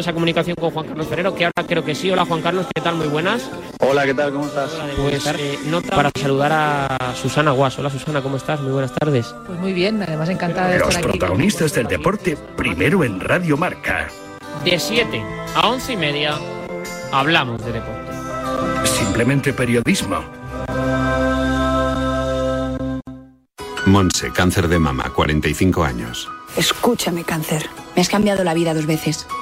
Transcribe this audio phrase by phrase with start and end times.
[0.00, 2.10] esa comunicación con Juan Carlos Ferrero, que ahora creo que sí.
[2.10, 2.96] Hola Juan Carlos, ¿qué tal?
[2.96, 3.48] Muy buenas.
[3.80, 4.32] Hola, ¿qué tal?
[4.32, 4.70] ¿Cómo estás?
[4.96, 7.78] Pues eh, nota para saludar a Susana Guas.
[7.78, 8.60] Hola Susana, ¿cómo estás?
[8.60, 9.34] Muy buenas tardes.
[9.46, 11.18] Pues muy bien, además encantada de Los estar aquí.
[11.18, 14.08] protagonistas del deporte, primero en Radio Marca.
[14.64, 15.22] De 7
[15.56, 16.38] a 11 y media
[17.12, 18.12] hablamos de deporte.
[18.84, 20.18] Simplemente periodismo.
[23.86, 26.28] Monse, cáncer de mama, 45 años.
[26.56, 27.68] Escúchame, cáncer.
[27.96, 29.26] Me has cambiado la vida dos veces.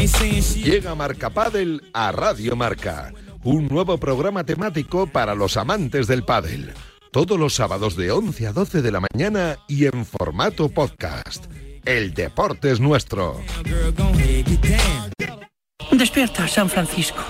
[0.00, 3.12] Llega Marca Padel a Radio Marca,
[3.44, 6.72] un nuevo programa temático para los amantes del pádel.
[7.12, 11.44] Todos los sábados de 11 a 12 de la mañana y en formato podcast.
[11.84, 13.42] El deporte es nuestro.
[15.92, 17.22] Despierta, San Francisco.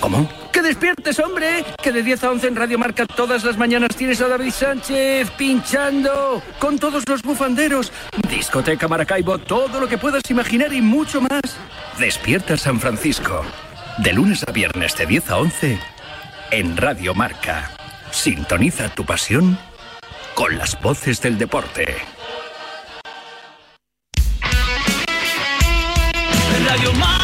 [0.00, 0.28] ¿Cómo?
[0.52, 1.64] ¡Que despiertes, hombre!
[1.82, 5.30] Que de 10 a 11 en Radio Marca todas las mañanas tienes a David Sánchez
[5.38, 7.90] pinchando con todos los bufanderos.
[8.28, 11.40] Discoteca Maracaibo, todo lo que puedas imaginar y mucho más.
[11.98, 13.44] Despierta San Francisco.
[13.98, 15.78] De lunes a viernes de 10 a 11
[16.52, 17.72] en Radio Marca.
[18.12, 19.58] Sintoniza tu pasión
[20.34, 21.96] con las voces del deporte.
[26.68, 27.18] Radio Marca.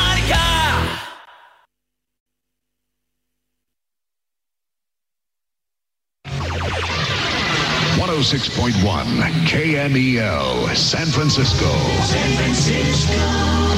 [7.96, 11.70] 106.1 KMEL, San Francisco.
[12.02, 13.73] San Francisco.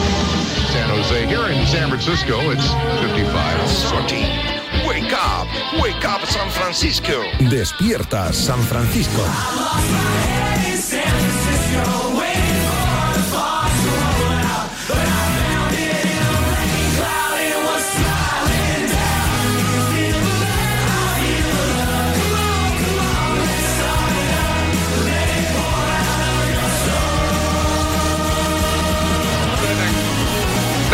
[0.77, 1.27] San Jose.
[1.27, 2.69] Here in San Francisco, it's
[3.01, 3.57] 55.
[4.87, 5.49] Wake up,
[5.81, 7.23] wake up San Francisco.
[7.49, 10.56] Despierta San Francisco.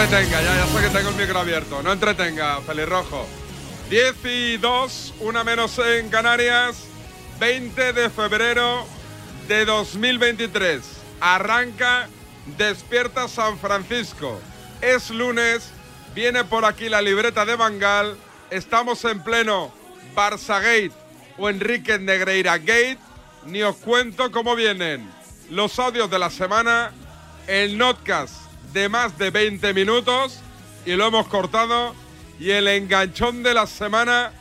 [0.02, 1.80] Entretenga, ya, ya sé que tengo el micro abierto.
[1.80, 3.24] No entretenga, pelirrojo.
[3.88, 6.86] 10 y 2, una menos en Canarias.
[7.38, 8.84] 20 de febrero
[9.46, 10.82] de 2023.
[11.20, 12.08] Arranca
[12.58, 14.40] Despierta San Francisco.
[14.80, 15.70] Es lunes,
[16.16, 18.16] viene por aquí la libreta de Bangal.
[18.50, 19.72] Estamos en pleno
[20.16, 20.90] Barça Gate
[21.38, 22.98] o Enrique Negreira Gate.
[23.46, 25.08] Ni os cuento cómo vienen
[25.48, 26.90] los audios de la semana,
[27.46, 28.41] el notcast
[28.72, 30.40] de más de 20 minutos
[30.84, 31.94] y lo hemos cortado
[32.38, 34.32] y el enganchón de la semana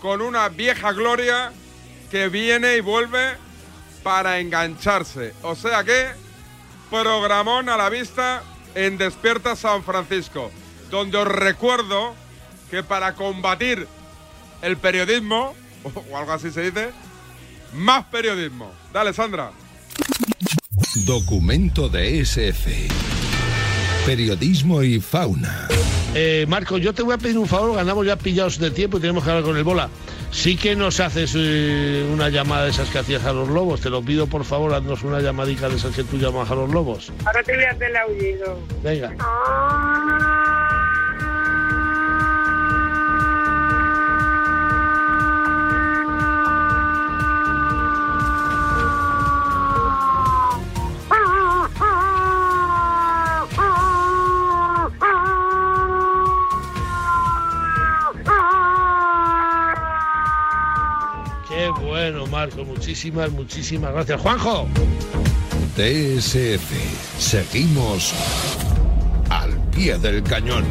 [0.00, 1.52] con una vieja gloria
[2.10, 3.36] que viene y vuelve
[4.02, 5.34] para engancharse.
[5.42, 6.08] O sea que
[6.90, 8.42] programón a la vista
[8.74, 10.50] en Despierta San Francisco,
[10.90, 12.14] donde os recuerdo
[12.70, 13.86] que para combatir
[14.62, 15.54] el periodismo,
[16.10, 16.90] o algo así se dice,
[17.72, 18.72] más periodismo.
[18.92, 19.52] Dale, Sandra.
[21.06, 23.27] Documento de SF.
[24.08, 25.68] Periodismo y fauna.
[26.14, 29.02] Eh, Marco, yo te voy a pedir un favor, ganamos ya pillados de tiempo y
[29.02, 29.90] tenemos que hablar con el bola.
[30.30, 33.82] Sí que nos haces eh, una llamada de esas que hacías a los lobos.
[33.82, 36.70] Te lo pido, por favor, haznos una llamadica de esas que tú llamas a los
[36.70, 37.12] lobos.
[37.26, 38.58] Ahora te voy a hacer el aullido.
[38.82, 39.14] Venga.
[61.68, 62.64] Qué bueno, Marco.
[62.64, 64.18] Muchísimas, muchísimas gracias.
[64.22, 64.66] Juanjo.
[65.76, 66.72] DSF.
[67.18, 68.14] Seguimos
[69.28, 70.64] al pie del cañón.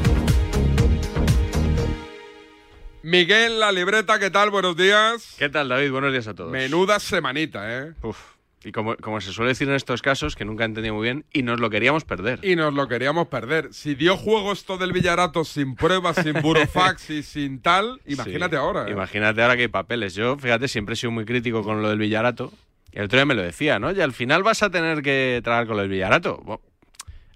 [3.03, 4.49] Miguel, la libreta, ¿qué tal?
[4.49, 5.35] Buenos días.
[5.37, 5.91] ¿Qué tal, David?
[5.91, 6.51] Buenos días a todos.
[6.51, 7.93] Menuda semanita, ¿eh?
[8.01, 8.36] Uf.
[8.67, 11.23] Y como, como se suele decir en estos casos, que nunca he entendido muy bien,
[11.31, 12.39] y nos lo queríamos perder.
[12.43, 13.69] Y nos lo queríamos perder.
[13.71, 18.59] Si dio juego esto del Villarato sin pruebas, sin burofax y sin tal, imagínate Sí.
[18.59, 18.87] ahora.
[18.89, 18.91] ¿eh?
[18.91, 20.15] Imagínate ahora que hay papeles.
[20.15, 22.51] Yo, fíjate, siempre he sido muy crítico con lo del Villarato.
[22.91, 23.93] El otro día me lo decía, ¿no?
[23.93, 26.43] Y al final vas a tener que tragar con lo del Villarato.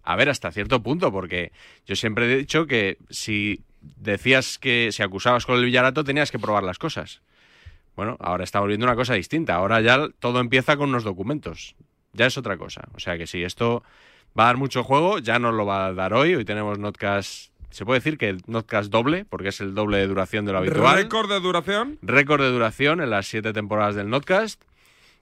[0.04, 1.54] A ver, hasta cierto punto, porque
[1.86, 6.40] yo siempre he dicho que si decías que si acusabas con el Villarato tenías que
[6.40, 7.22] probar las cosas.
[7.96, 9.56] Bueno, ahora está volviendo una cosa distinta.
[9.56, 11.76] Ahora ya todo empieza con unos documentos.
[12.14, 12.88] Ya es otra cosa.
[12.94, 13.84] O sea que si esto
[14.38, 16.36] va a dar mucho juego, ya nos lo va a dar hoy.
[16.36, 20.08] Hoy tenemos notcast se puede decir que el Notcast doble, porque es el doble de
[20.08, 20.96] duración de lo habitual.
[20.96, 21.98] ¿Récord de duración?
[22.02, 24.62] Récord de duración en las siete temporadas del Notcast.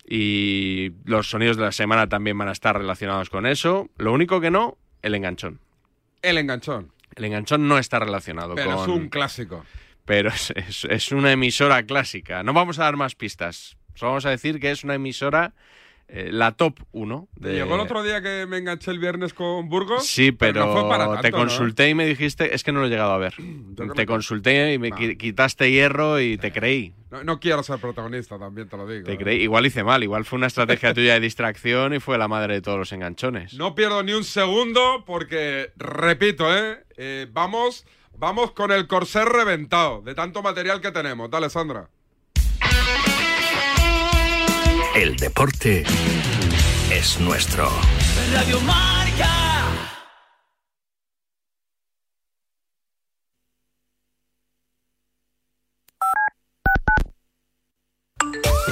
[0.05, 3.89] Y los sonidos de la semana también van a estar relacionados con eso.
[3.97, 5.59] Lo único que no, el enganchón.
[6.23, 6.91] El enganchón.
[7.15, 8.81] El enganchón no está relacionado Pero con.
[8.81, 9.63] es un clásico.
[10.09, 12.41] Pero es, es- es una emisora clásica.
[12.43, 13.77] No vamos a dar más pistas.
[13.93, 15.53] Solo vamos a decir que es una emisora,
[16.07, 17.27] eh, la top 1.
[17.39, 20.07] ¿Te Llegó el otro día que me enganché el viernes con Burgos.
[20.07, 21.37] Sí, pero, no fue para tanto, te ¿no?
[21.37, 23.35] consulté y me dijiste, es que no lo he llegado a ver.
[23.95, 26.95] te consulté y me qui- quitaste hierro y te creí.
[27.11, 29.05] No, no quiero ser protagonista, también te lo digo.
[29.05, 29.17] Te ¿eh?
[29.17, 29.41] creí.
[29.43, 32.61] Igual hice mal, igual fue una estrategia tuya de distracción y fue la madre de
[32.61, 33.53] todos los enganchones.
[33.53, 36.79] No pierdo ni un segundo porque, repito, ¿eh?
[36.97, 37.85] Eh, vamos,
[38.19, 41.31] vamos con el corsé reventado de tanto material que tenemos.
[41.31, 41.89] Dale, Sandra.
[44.95, 45.83] El deporte
[46.91, 47.69] es nuestro.
[48.33, 49.29] Radio Marca.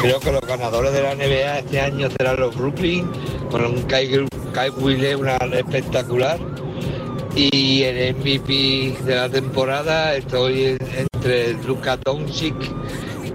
[0.01, 3.09] Creo que los ganadores de la NBA este año serán los Brooklyn,
[3.50, 6.39] con un Kai, Kai Wheeler, una espectacular.
[7.39, 12.56] Y el MVP de la temporada estoy en- entre Luka Doncic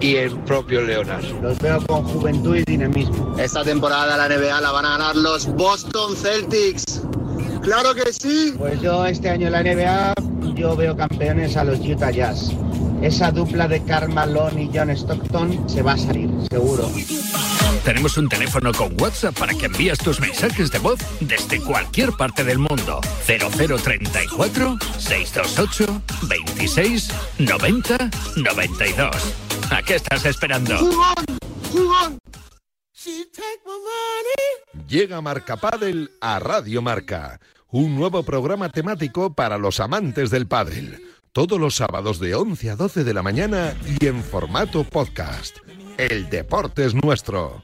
[0.01, 1.23] y el propio Leonard.
[1.41, 3.33] Los veo con juventud y dinamismo.
[3.39, 7.01] Esta temporada la NBA la van a ganar los Boston Celtics.
[7.61, 8.53] ¡Claro que sí!
[8.57, 10.13] Pues yo este año en la NBA
[10.53, 12.51] yo veo campeones a los Utah Jazz.
[13.01, 16.89] Esa dupla de Karl Malone y John Stockton se va a salir, seguro.
[17.83, 22.43] Tenemos un teléfono con WhatsApp para que envíes tus mensajes de voz desde cualquier parte
[22.45, 23.01] del mundo.
[23.25, 27.09] 0034 628 26
[27.39, 29.35] 90 92.
[29.69, 30.77] ¿A qué estás esperando?
[30.77, 32.19] ¡Jugón!
[34.87, 41.03] Llega Marca Padel a Radio Marca, un nuevo programa temático para los amantes del pádel.
[41.33, 45.57] Todos los sábados de 11 a 12 de la mañana y en formato podcast.
[45.97, 47.63] El deporte es nuestro.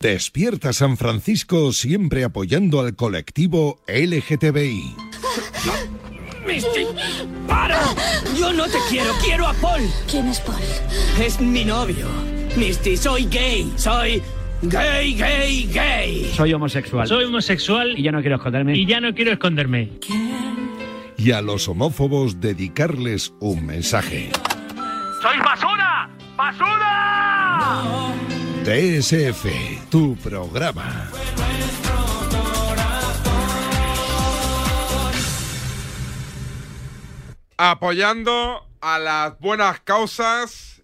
[0.00, 4.94] Despierta San Francisco siempre apoyando al colectivo LGTBI.
[6.46, 6.86] Misty,
[7.48, 7.80] para.
[8.38, 9.80] Yo no te quiero, quiero a Paul.
[10.08, 10.60] ¿Quién es Paul?
[11.18, 12.08] Es mi novio.
[12.56, 13.72] Misty, soy gay.
[13.76, 14.22] Soy
[14.62, 16.30] gay, gay, gay.
[16.36, 17.08] Soy homosexual.
[17.08, 18.76] Soy homosexual y ya no quiero esconderme.
[18.76, 19.92] Y ya no quiero esconderme.
[21.16, 24.30] Y a los homófobos dedicarles un mensaje.
[25.22, 26.10] ¡Soy basura!
[26.36, 28.12] ¡Basura!
[28.66, 29.46] TSF,
[29.96, 31.10] tu programa.
[37.56, 40.82] Apoyando a las buenas causas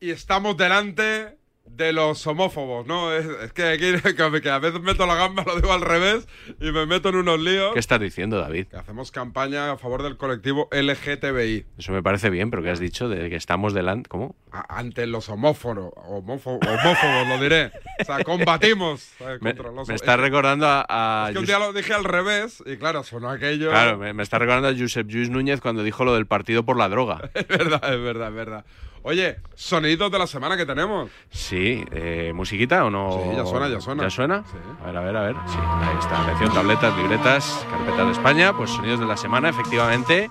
[0.00, 1.36] y estamos delante
[1.76, 3.12] de los homófobos, ¿no?
[3.12, 3.92] Es, es que aquí
[4.42, 6.28] que a veces meto la gamba, lo digo al revés,
[6.60, 7.72] y me meto en unos líos.
[7.72, 8.66] ¿Qué estás diciendo, David?
[8.66, 11.66] Que hacemos campaña a favor del colectivo LGTBI.
[11.78, 13.08] Eso me parece bien, pero ¿qué has dicho?
[13.08, 14.08] De que estamos delante.
[14.08, 14.36] ¿Cómo?
[14.50, 17.72] A- ante los homófobos, homófo- homófobos, lo diré.
[18.00, 20.84] O sea, combatimos eh, Me, contra los me está recordando a.
[20.88, 23.70] a Es que un día lo dije al revés y claro, sonó aquello.
[23.70, 26.76] Claro, me, me está recordando a Josep Lluís Núñez cuando dijo lo del partido por
[26.76, 27.30] la droga.
[27.34, 28.64] Es verdad, es verdad, es verdad.
[29.04, 31.10] Oye, sonidos de la semana que tenemos.
[31.30, 33.10] Sí, eh, ¿musiquita o no?
[33.10, 34.02] Sí, ya suena, ya suena.
[34.04, 34.44] ¿Ya suena?
[34.80, 35.36] A ver, a ver, a ver.
[35.48, 36.22] Sí, ahí está.
[36.22, 38.56] Atención, tabletas, libretas, carpetas de España.
[38.56, 40.30] Pues sonidos de la semana, efectivamente.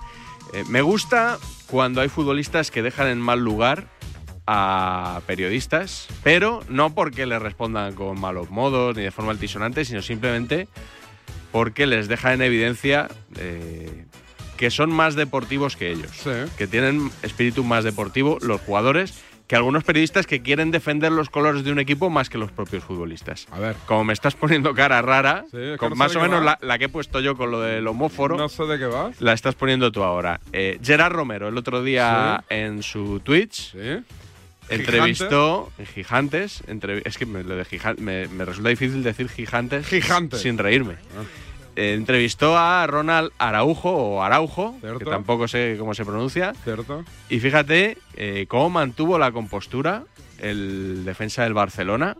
[0.54, 3.88] Eh, me gusta cuando hay futbolistas que dejan en mal lugar
[4.46, 10.02] a periodistas, pero no porque les respondan con malos modos ni de forma altisonante, sino
[10.02, 10.68] simplemente
[11.52, 14.06] porque les deja en evidencia eh,
[14.56, 16.10] que son más deportivos que ellos,
[16.56, 19.14] que tienen espíritu más deportivo los jugadores
[19.48, 22.84] que algunos periodistas que quieren defender los colores de un equipo más que los propios
[22.84, 23.46] futbolistas.
[23.50, 23.76] A ver.
[23.86, 26.58] Como me estás poniendo cara rara, Sí, es que con no más o menos la,
[26.62, 29.20] la que he puesto yo con lo del homóforo, No sé de qué vas.
[29.20, 30.40] la estás poniendo tú ahora.
[30.52, 33.74] Eh, Gerard Romero, el otro día en su Twitch,
[34.68, 36.62] entrevistó en Gigantes.
[36.66, 40.40] entrev- es que me, lo de Gigan- me, me resulta difícil decir Gigantes, Gigantes.
[40.40, 40.94] sin reírme.
[40.94, 40.96] Eh,
[41.76, 46.52] entrevistó a Ronald Araujo o Araujo, que tampoco sé cómo se pronuncia.
[46.64, 47.04] Cierto.
[47.28, 50.04] Y fíjate eh, cómo mantuvo la compostura
[50.38, 52.16] el defensa del Barcelona.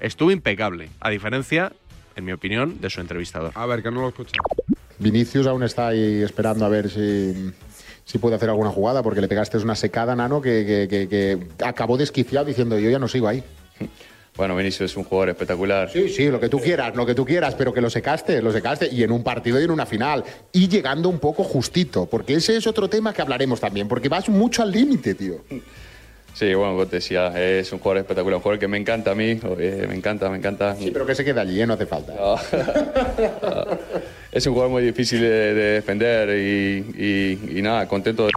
[0.00, 1.72] Estuvo impecable, a diferencia,
[2.14, 3.52] en mi opinión, de su entrevistador.
[3.54, 4.32] A ver, que no lo escucha.
[4.98, 7.52] Vinicius aún está ahí esperando a ver si,
[8.04, 11.08] si puede hacer alguna jugada, porque le pegaste una secada, Nano, que, que- que-
[11.58, 13.42] que acabó desquiciado diciendo yo ya no sigo ahí.
[14.38, 15.90] Bueno, Vinicius es un jugador espectacular.
[15.90, 18.52] Sí, sí, lo que tú quieras, lo que tú quieras, pero que lo secaste, lo
[18.52, 20.22] secaste, y en un partido y en una final.
[20.52, 24.28] Y llegando un poco justito, porque ese es otro tema que hablaremos también, porque vas
[24.28, 25.38] mucho al límite, tío.
[26.34, 29.14] Sí, bueno, como te decía, es un jugador espectacular, un jugador que me encanta a
[29.16, 30.76] mí, me encanta, me encanta.
[30.76, 31.66] Sí, pero que se queda allí, ¿eh?
[31.66, 32.14] no hace falta.
[34.30, 38.32] Es un jugador muy difícil de, de defender y, y- y nada, contento de...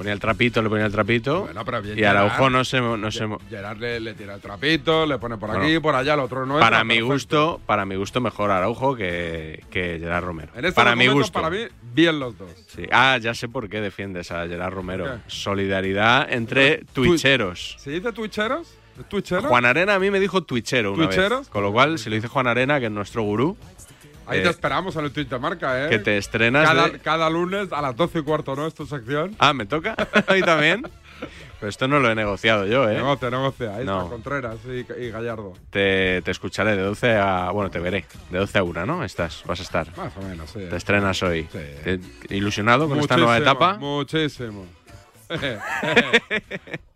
[0.00, 1.42] Ponía el trapito, le ponía el trapito.
[1.42, 5.04] Bueno, pero bien y Araujo no se, no se Gerard le, le tira el trapito,
[5.04, 7.12] le pone por Bueno, aquí, por allá, el otro no para entra, mi perfecto.
[7.12, 10.52] gusto, para mi gusto mejor Araujo que, que Gerard Romero.
[10.56, 11.32] En este para mi gusto.
[11.38, 11.58] para mí,
[11.92, 12.48] bien los dos.
[12.74, 12.86] Sí.
[12.90, 15.20] Ah, ya sé por qué defiendes a Gerard Romero.
[15.26, 17.76] Solidaridad entre twitcheros.
[17.78, 18.72] ¿Se dice twitcheros?
[18.98, 19.42] ¿Es twitchero?
[19.48, 20.96] Juan Arena a mí me dijo una ¿Twitcheros?
[20.98, 21.48] vez.
[21.50, 23.54] Con lo cual, si lo dice Juan Arena, que es nuestro gurú,
[24.30, 25.90] Ahí eh, te esperamos en el Twitch de marca, ¿eh?
[25.90, 28.66] que te estrenas Cada, de- cada lunes a las 12 y cuarto, ¿no?
[28.66, 29.34] Es tu sección.
[29.38, 29.94] Ah, ¿me toca?
[30.26, 30.82] ¿A mí también?
[31.58, 32.94] Pero esto no lo he negociado yo, ¿eh?
[32.94, 33.76] Negocia, negocia.
[33.76, 33.98] Ahí No.
[33.98, 35.52] está Contreras y, y Gallardo.
[35.68, 37.50] Te, te escucharé de 12 a...
[37.50, 38.06] Bueno, te veré.
[38.30, 39.04] De 12 a 1, ¿no?
[39.04, 39.94] Estás, vas a estar.
[39.98, 40.60] Más o menos, sí.
[40.70, 41.42] Te estrenas hoy.
[41.44, 43.74] ¿Te- ¿Ilusionado con esta nueva etapa?
[43.78, 44.64] Muchísimo.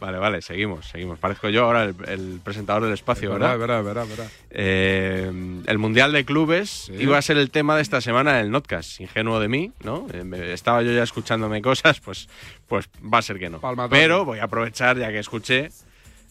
[0.00, 1.18] Vale, vale, seguimos, seguimos.
[1.18, 3.56] Parezco yo ahora el, el presentador del espacio, ¿verdad?
[3.58, 4.24] verá, verá, verá.
[4.50, 5.30] Eh,
[5.66, 9.00] el Mundial de Clubes iba a ser el tema de esta semana del Notcast.
[9.00, 10.06] Ingenuo de mí, ¿no?
[10.12, 12.28] Eh, estaba yo ya escuchándome cosas, pues,
[12.68, 13.60] pues va a ser que no.
[13.60, 14.02] Palmatorio.
[14.02, 15.70] Pero voy a aprovechar, ya que escuché,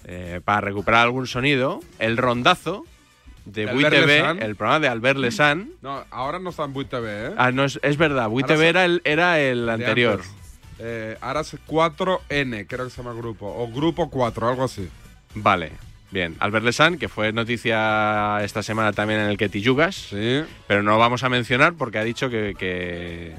[0.05, 2.83] eh, para recuperar algún sonido, el rondazo
[3.45, 4.41] de ¿De Bui Albert TV, Lesan?
[4.43, 5.71] el programa de Albert Lesan.
[5.81, 7.31] No, ahora no está en Buit TV, ¿eh?
[7.37, 10.15] Ah, no, es, es verdad, Bui Ahora TV se- era el, era el anterior.
[10.21, 10.38] antes.
[10.79, 13.45] Eh, ahora es 4N, creo que se llama el grupo.
[13.47, 14.87] O Grupo 4, algo así.
[15.35, 15.71] Vale,
[16.11, 16.35] bien.
[16.39, 19.95] Albert Lesan, que fue noticia esta semana también en el que Yugas.
[19.95, 20.43] Sí.
[20.67, 23.35] Pero no lo vamos a mencionar porque ha dicho que, que,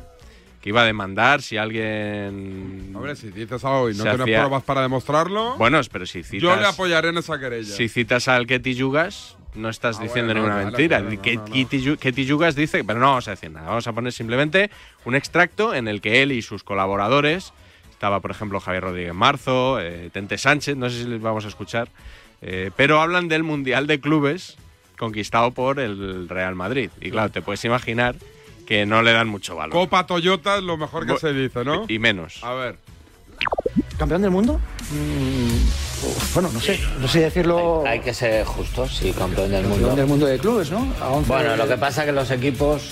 [0.61, 2.93] que iba a demandar si alguien.
[2.95, 6.43] Hombre, si dices algo y no tienes hacía- pruebas para demostrarlo, Bueno, pero si citas.
[6.43, 7.75] yo le apoyaré en esa querella.
[7.75, 10.99] Si citas al Ketty Yugas, no estás Ah, diciendo bueno, ninguna mentira.
[10.99, 12.23] claro, no, Que- no, no.
[12.25, 12.85] Yugas dice.
[12.85, 13.69] Pero no vamos a decir nada.
[13.69, 14.71] Vamos a poner simplemente
[15.05, 17.53] un extracto en el que él y sus colaboradores.
[17.91, 21.49] Estaba, por ejemplo, Javier Rodríguez Marzo, eh, Tente Sánchez, no sé si les vamos a
[21.49, 21.89] escuchar.
[22.43, 24.57] eh, pero hablan del Mundial de Clubes
[24.99, 26.89] conquistado por el Real Madrid.
[26.99, 28.17] Y claro, te puedes imaginar
[28.67, 29.73] que no le dan mucho valor.
[29.75, 31.85] Copa Toyota es lo mejor que se dice, ¿no?
[31.87, 32.43] Y menos.
[32.43, 32.77] A ver.
[33.99, 34.59] ¿Campeón del mundo?
[34.91, 37.85] Mm, bueno, no sé, no sé decirlo.
[37.87, 39.97] Hay que ser justos, sí, campeón del Campeón mundo.
[39.97, 40.87] del mundo de clubes, ¿no?
[41.01, 42.83] A 11 Bueno, lo que pasa es que los equipos,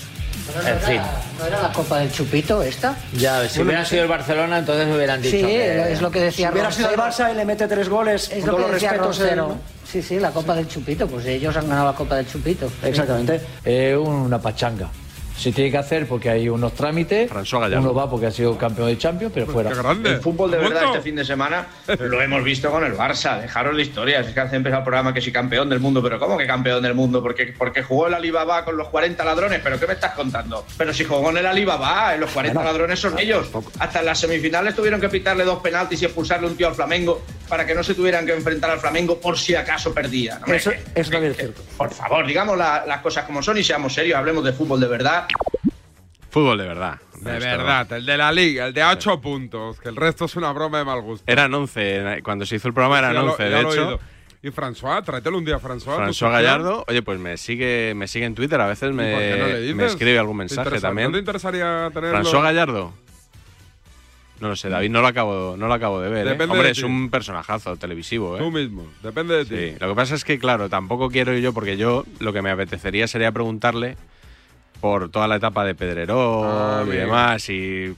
[0.67, 1.01] en fin,
[1.39, 2.97] ¿No era la Copa del Chupito esta?
[3.15, 5.93] ya, si Bueno, hubiera no sido el Barcelona, entonces hubieran dicho Sí, que...
[5.93, 6.97] es lo que decía Si hubiera sido el.
[6.97, 9.19] Barça y le mete tres goles, Es con lo todos que los decía respetos.
[9.19, 9.47] Roncero.
[9.53, 11.07] el- Sí, sí, la Copa del Chupito.
[11.07, 12.71] Pues ellos han ganado la Copa del Chupito.
[12.85, 13.41] Exactamente.
[13.65, 14.91] Es una pachanga.
[15.39, 17.31] Se tiene que hacer porque hay unos trámites.
[17.33, 17.79] Gallardo.
[17.79, 19.71] Uno va porque ha sido campeón de Champions, pero fuera.
[19.71, 21.69] El fútbol de verdad este fin de semana
[21.99, 23.41] lo hemos visto con el Barça.
[23.41, 24.27] Dejaros de historias.
[24.27, 26.03] Es que hace empezado el programa que sí campeón del mundo.
[26.03, 27.23] Pero ¿cómo que campeón del mundo?
[27.23, 29.61] Porque, porque jugó el Alibaba con los 40 ladrones.
[29.63, 30.67] ¿Pero qué me estás contando?
[30.77, 33.49] Pero si jugó en el Alibaba, en los 40 ladrones son ellos.
[33.79, 37.23] Hasta en las semifinales tuvieron que pitarle dos penaltis y expulsarle un tío al Flamengo
[37.49, 40.37] para que no se tuvieran que enfrentar al Flamengo por si acaso perdía.
[40.39, 41.63] Hombre, Eso, que- eso también es cierto.
[41.77, 44.19] por favor, digamos la- las cosas como son y seamos serios.
[44.19, 45.27] Hablemos de fútbol de verdad.
[46.31, 46.99] Fútbol de verdad.
[47.21, 50.53] De verdad, el de la liga, el de 8 puntos, que el resto es una
[50.53, 51.25] broma de mal gusto.
[51.27, 52.21] Eran 11.
[52.23, 54.01] Cuando se hizo el programa eran Ya lo- 11, ya de hecho.
[54.41, 55.97] Y François, tráetelo un día, François.
[55.97, 56.33] tu François sección.
[56.33, 59.47] Gallardo, oye, pues me sigue, me sigue en Twitter, a veces ¿Y por qué no
[59.49, 61.09] le me, escribe algún ¿Te mensaje también.
[61.09, 62.21] ¿No te interesaría tenerlo?
[62.21, 62.93] François Gallardo.
[64.41, 66.29] No lo sé, David, no lo acabo, no lo acabo de ver.
[66.29, 66.39] ¿eh?
[66.45, 68.37] Hombre, de es un personajazo televisivo.
[68.37, 68.39] ¿eh?
[68.39, 69.73] Tú mismo, depende de ti.
[69.73, 72.51] Sí, lo que pasa es que, claro, tampoco quiero yo, porque yo lo que me
[72.51, 73.97] apetecería sería preguntarle
[74.81, 77.01] por toda la etapa de Pedrerol Ah, y bien.
[77.07, 77.49] demás.
[77.49, 77.95] Y.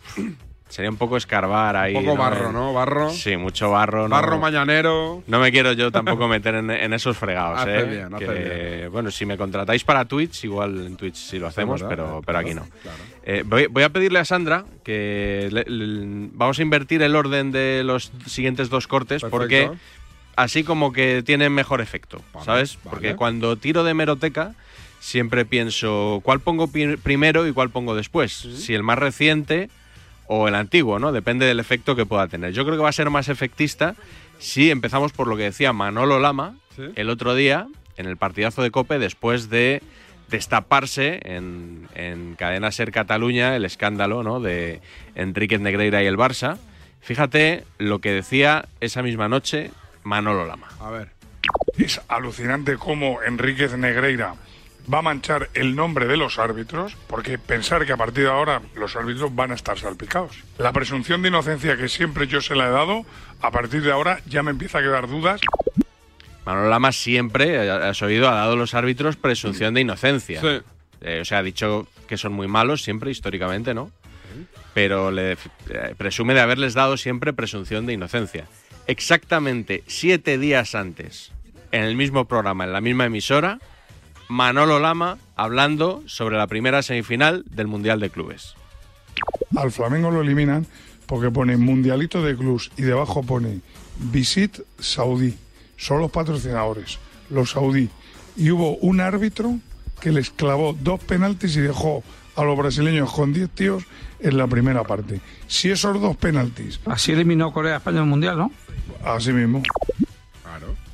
[0.69, 1.97] Sería un poco escarbar ahí.
[1.97, 2.73] Un poco barro, ¿no?
[2.73, 3.11] Barro.
[3.11, 4.05] Sí, mucho barro.
[4.09, 5.21] no- Barro mañanero.
[5.27, 7.85] No me quiero yo tampoco meter en, en esos fregados, Hace ¿eh?
[7.85, 11.83] bien, hace Que, Bueno, si me contratáis para Twitch, igual en Twitch sí lo hacemos,
[11.83, 12.91] verdad, pero, eh, pero aquí claro, no.
[13.25, 17.51] Eh, voy, voy a pedirle a Sandra que le- le- vamos a invertir el orden
[17.51, 19.73] de los siguientes dos cortes porque
[20.37, 22.79] así como que tienen mejor efecto, ¿sabes?
[22.89, 24.55] Porque cuando tiro de meroteca
[25.01, 26.69] siempre pienso cuál pongo
[27.03, 28.33] primero y cuál pongo después.
[28.33, 29.69] Si el más reciente
[30.29, 31.11] o el antiguo, ¿no?
[31.11, 32.53] Depende del efecto que pueda tener.
[32.53, 33.97] Yo creo que va a ser más efectista
[34.39, 36.85] si empezamos por lo que decía Manolo Lama Sí.
[36.95, 37.67] el otro día
[37.97, 39.83] en el partidazo de Cope después de
[40.29, 44.39] destaparse en, en Cadena Ser Cataluña el escándalo ¿no?
[44.41, 44.81] de
[45.17, 46.59] Enríquez Negreira y el Barça.
[47.01, 49.73] Fíjate lo que decía esa misma noche
[50.05, 50.69] Manolo Lama.
[50.81, 51.09] A ver.
[51.77, 54.35] Es alucinante cómo Enríquez Negreira
[54.93, 58.63] va a manchar el nombre de los árbitros, porque pensar que a partir de ahora
[58.75, 60.37] los árbitros van a estar salpicados.
[60.59, 63.05] La presunción de inocencia que siempre yo se la he dado,
[63.41, 65.41] a partir de ahora ya me empieza a quedar dudas.
[66.45, 70.41] Manolo Lama siempre, eh, has oído, ha dado a los árbitros presunción de inocencia.
[70.41, 70.61] Sí.
[71.03, 73.91] Eh, o sea, ha dicho que son muy malos siempre, históricamente, ¿no?
[74.75, 75.37] Pero le eh,
[75.97, 78.47] presume de haberles dado siempre presunción de inocencia.
[78.87, 81.33] Exactamente siete días antes,
[81.73, 83.59] en el mismo programa, en la misma emisora,
[84.31, 88.55] Manolo Lama hablando sobre la primera semifinal del Mundial de Clubes.
[89.57, 90.69] Al Flamengo lo eliminan
[91.07, 93.59] porque pone Mundialito de Clubs y debajo pone
[93.99, 95.37] Visit Saudí.
[95.77, 97.91] Son los patrocinadores, los saudí.
[98.37, 99.59] Y hubo un árbitro
[100.01, 102.05] que les clavó dos penaltis y dejó
[102.37, 103.83] a los brasileños con 10 tíos
[104.21, 105.21] en la primera parte.
[105.49, 106.79] Si esos dos penaltis.
[106.87, 108.53] Así eliminó Corea España en el Mundial, ¿no?
[109.05, 109.61] Así mismo.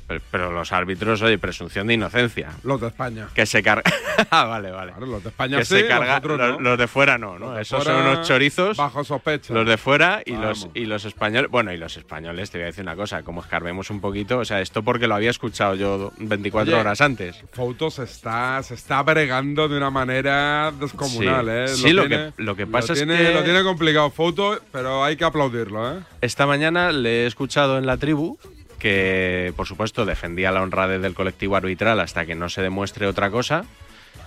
[0.07, 2.51] Pero, pero los árbitros, oye, presunción de inocencia.
[2.63, 3.29] Los de España.
[3.35, 3.83] Que se carga.
[4.31, 4.93] ah, vale, vale.
[4.93, 6.61] Claro, los de España que sí, se los no.
[6.61, 7.59] los de fuera no, ¿no?
[7.59, 8.77] Esos fuera, son unos chorizos.
[8.77, 9.53] Bajo sospecha.
[9.53, 11.51] Los de fuera y los, y los españoles.
[11.51, 14.39] Bueno, y los españoles, te voy a decir una cosa, como escarbemos un poquito.
[14.39, 17.43] O sea, esto porque lo había escuchado yo 24 Oye, horas antes.
[17.53, 21.51] Fouto se está, se está bregando de una manera descomunal, Sí.
[21.51, 21.69] ¿eh?
[21.89, 25.17] Sí, lo que- lo que pasa es tiene- que- Lo tiene complicado Fouto, pero hay
[25.17, 26.01] que aplaudirlo, ¿eh?
[26.21, 28.39] Esta mañana le he escuchado en la tribu
[28.79, 33.31] que, por supuesto, defendía la honradez del colectivo arbitral hasta que no se demuestre otra
[33.31, 33.65] cosa.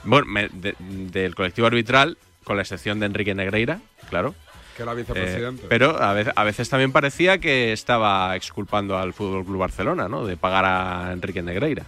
[0.04, 3.80] Bueno, me- de- del colectivo arbitral, con la excepción de Enrique Negreira,
[4.10, 4.34] claro.
[4.76, 5.64] Que era vicepresidente.
[5.64, 10.08] Eh, pero a veces, a veces también parecía que estaba exculpando al Fútbol Club Barcelona,
[10.08, 10.26] ¿no?
[10.26, 11.84] De pagar a Enrique Negreira.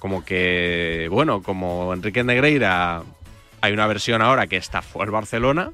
[0.00, 3.02] Como que, bueno, como Enrique Negreira
[3.60, 5.70] hay una versión ahora que estafó al Barcelona,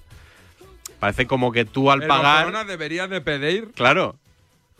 [1.00, 2.44] parece como que tú al El pagar.
[2.44, 4.16] Barcelona debería de pedir Claro.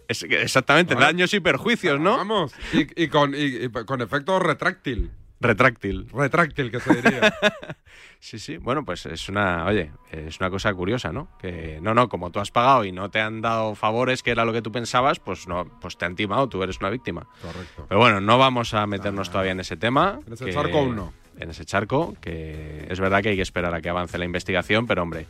[0.09, 1.07] Es- exactamente, Vale.
[1.07, 2.17] daños y perjuicios, ¿no?
[2.17, 5.11] Vamos, y, y con, y- y con efecto retráctil.
[5.41, 6.09] Retráctil.
[6.15, 7.35] Retráctil, que se diría.
[8.19, 8.57] Sí, sí.
[8.57, 11.29] Bueno, pues es una, oye, es una cosa curiosa, ¿no?
[11.39, 14.45] Que no, no, como tú has pagado y no te han dado favores, que era
[14.47, 17.27] lo que tú pensabas, pues no, pues te han timado, tú eres una víctima.
[17.43, 17.85] Correcto.
[17.89, 20.19] Pero bueno, no vamos a meternos todavía en ese tema.
[20.27, 21.13] En ese que- charco aún no.
[21.39, 24.87] En ese charco, que es verdad que hay que esperar a que avance la investigación,
[24.87, 25.27] pero hombre,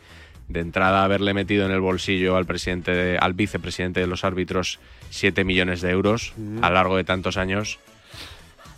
[0.49, 4.79] de entrada haberle metido en el bolsillo al presidente, de- al vicepresidente de los árbitros
[5.11, 6.63] 7 millones de euros Mm.
[6.63, 7.79] a lo largo de tantos años,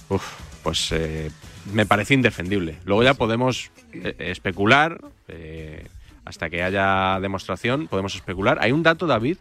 [0.09, 0.25] uf,
[0.63, 1.31] pues eh,
[1.73, 2.77] me parece indefendible.
[2.85, 5.87] Luego ya podemos eh, especular, eh,
[6.25, 8.59] hasta que haya demostración, podemos especular.
[8.61, 9.37] Hay un dato, David,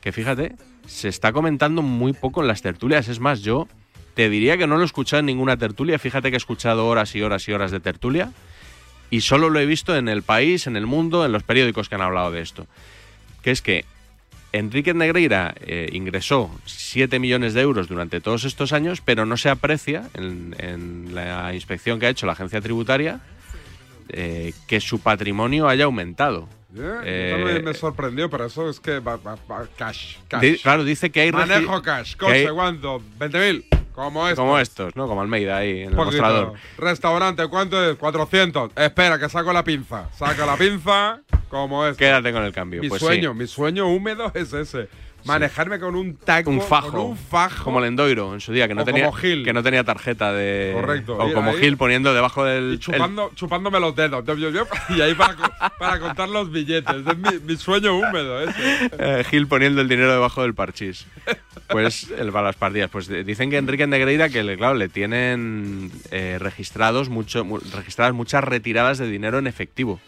[0.00, 0.52] que fíjate,
[0.86, 3.08] se está comentando muy poco en las tertulias.
[3.08, 3.68] Es más, yo
[4.14, 5.98] te diría que no lo he escuchado en ninguna tertulia.
[5.98, 8.32] Fíjate que he escuchado horas y horas y horas de tertulia.
[9.10, 11.94] Y solo lo he visto en el país, en el mundo, en los periódicos que
[11.94, 12.66] han hablado de esto.
[13.42, 13.84] Que es que
[14.52, 19.48] Enrique Negreira eh, ingresó 7 millones de euros durante todos estos años, pero no se
[19.50, 23.20] aprecia en, en la inspección que ha hecho la agencia tributaria
[24.08, 26.48] eh, que su patrimonio haya aumentado.
[26.74, 30.40] Yeah, Eh, me, me sorprendió, pero eso es que va, va- va- cash, cash.
[30.42, 33.02] Di- claro, dice que hay Manejo cash, que hay- coche, ¿cuánto?
[33.18, 33.64] ¿20.000?
[33.96, 34.42] Como esto.
[34.42, 35.08] Como estos, ¿no?
[35.08, 36.52] Como Almeida ahí en el mostrador.
[36.76, 37.96] Restaurante, ¿cuánto es?
[37.96, 38.72] 400.
[38.76, 40.10] Espera, que saco la pinza.
[40.12, 41.96] Saca la pinza, como es.
[41.96, 42.82] Quédate con el cambio.
[42.82, 43.38] Mi pues sueño, sí.
[43.38, 44.90] mi sueño húmedo es ese.
[45.26, 47.64] Manejarme con un taco, un fajo, con un fajo.
[47.64, 49.44] como Lendoiro en su día, que no, O tenía, como Gil.
[49.44, 50.72] que no tenía tarjeta de.
[50.74, 51.16] Correcto.
[51.18, 52.74] O como ahí- Gil poniendo debajo del.
[52.74, 54.24] Y chupando, chupándome los dedos.
[54.90, 56.96] Y ahí para, co- para contar los billetes.
[57.06, 58.84] Es mi, mi sueño húmedo ese.
[58.86, 61.06] el- eh, Gil poniendo el dinero debajo del parchís.
[61.68, 62.90] Pues el para las partidas.
[62.90, 68.14] Pues dicen que Enrique Negreira, que le, claro, le tienen eh, registrados mucho, mu- registradas
[68.14, 70.00] muchas retiradas de dinero en efectivo.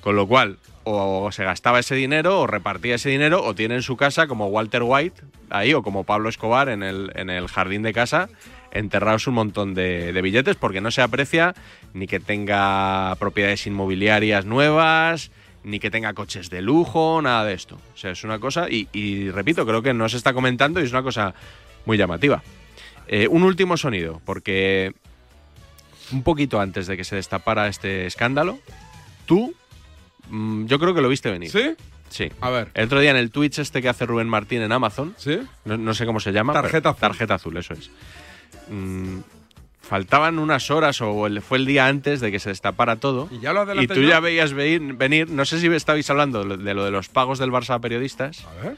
[0.00, 0.56] Con lo cual,
[0.88, 4.46] o se gastaba ese dinero, o repartía ese dinero, o tiene en su casa como
[4.46, 5.20] Walter White,
[5.50, 8.28] ahí, o como Pablo Escobar en el, en el jardín de casa,
[8.70, 11.56] enterrados un montón de, billetes, porque no se aprecia
[11.92, 15.32] ni que tenga propiedades inmobiliarias nuevas,
[15.64, 17.80] ni que tenga coches de lujo, nada de esto.
[17.92, 20.92] O sea, es una cosa, y, repito, creo que no se está comentando y es
[20.92, 21.34] una cosa
[21.84, 22.44] muy llamativa.
[23.08, 24.94] Eh, un último sonido, porque
[26.12, 28.60] un poquito antes de que se destapara este escándalo,
[29.26, 29.52] tú,
[30.30, 31.50] yo creo que lo viste venir.
[31.50, 31.74] ¿Sí?
[32.08, 32.30] Sí.
[32.40, 32.70] A ver.
[32.74, 35.40] El otro día en el Twitch este que hace Rubén Martín en Amazon, ¿Sí?
[35.64, 36.52] no, no sé cómo se llama.
[36.52, 37.00] Tarjeta azul.
[37.00, 37.90] Tarjeta azul, eso es.
[38.70, 39.18] Mm,
[39.80, 43.28] faltaban unas horas o el- fue el día antes de que se destapara todo.
[43.30, 44.08] Y ya lo Y tú yo.
[44.08, 47.08] ya veías venir, venir, no sé si estabais hablando de lo de, lo de los
[47.08, 48.76] pagos del Barça a periodistas, A ver.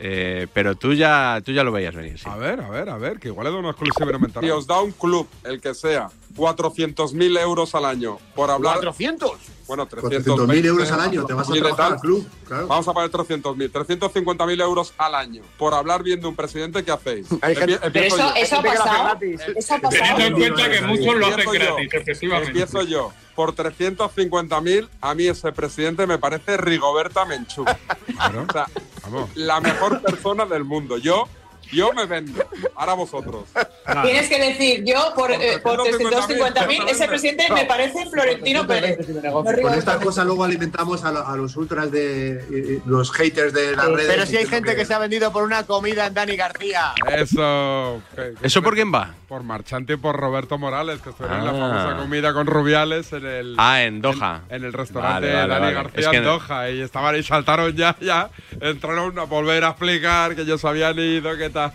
[0.00, 2.18] eh, pero tú ya, tú ya lo veías venir.
[2.18, 2.28] sí.
[2.28, 4.10] A ver, a ver, a ver, que igual es de una exclusiva.
[4.42, 8.78] Y os da un club, el que sea, 400.000 euros al año por hablar.
[8.80, 9.32] ¿400?
[9.66, 12.66] Bueno, 400.000 euros al año, te vas a trabajar al club, claro.
[12.68, 16.90] Vamos a pagar 300.000, 350.000 euros al año por hablar bien de un presidente, ¿qué
[16.90, 17.28] hacéis?
[17.30, 19.18] Empie- Pero eso- eso ha pasado.
[19.56, 19.90] Eso ha pasado.
[20.16, 21.52] Teniendo en cuenta que muchos lo hacen yo.
[21.52, 22.48] gratis, efectivamente.
[22.48, 23.12] Empiezo yo.
[23.34, 27.64] Por 350.000, a mí ese presidente me parece Rigoberta Menchú.
[28.18, 28.66] O sea,
[29.36, 30.98] la mejor persona del mundo.
[30.98, 31.28] Yo,
[31.72, 32.44] yo me vendo.
[32.76, 33.44] Ahora vosotros.
[34.02, 37.08] Tienes que decir, yo por, eh, por 350.000, ese exactamente.
[37.08, 39.08] presidente me parece Florentino Pérez.
[39.08, 43.76] No Con estas cosas luego alimentamos a, lo- a los ultras de los haters de
[43.76, 44.06] las redes.
[44.08, 46.92] Pero si hay gente que se ha vendido por una comida en Dani García.
[47.10, 48.00] Eso.
[48.14, 49.14] ¿qué- qué- ¿Eso por quién va?
[49.28, 51.68] Por Marchante y por Roberto Morales, que estuvieron en la Ah.
[51.84, 53.54] famosa comida con Rubiales en el.
[53.58, 54.42] Ah, en Doha.
[54.48, 55.74] En el restaurante Vale, vale, Dani vale.
[55.74, 56.70] García Es que en Doha.
[56.70, 58.30] Y estaban y saltaron ya, ya.
[58.60, 61.57] Entraron a volver a explicar que ellos habían ido, qué tal.
[61.58, 61.72] Vale,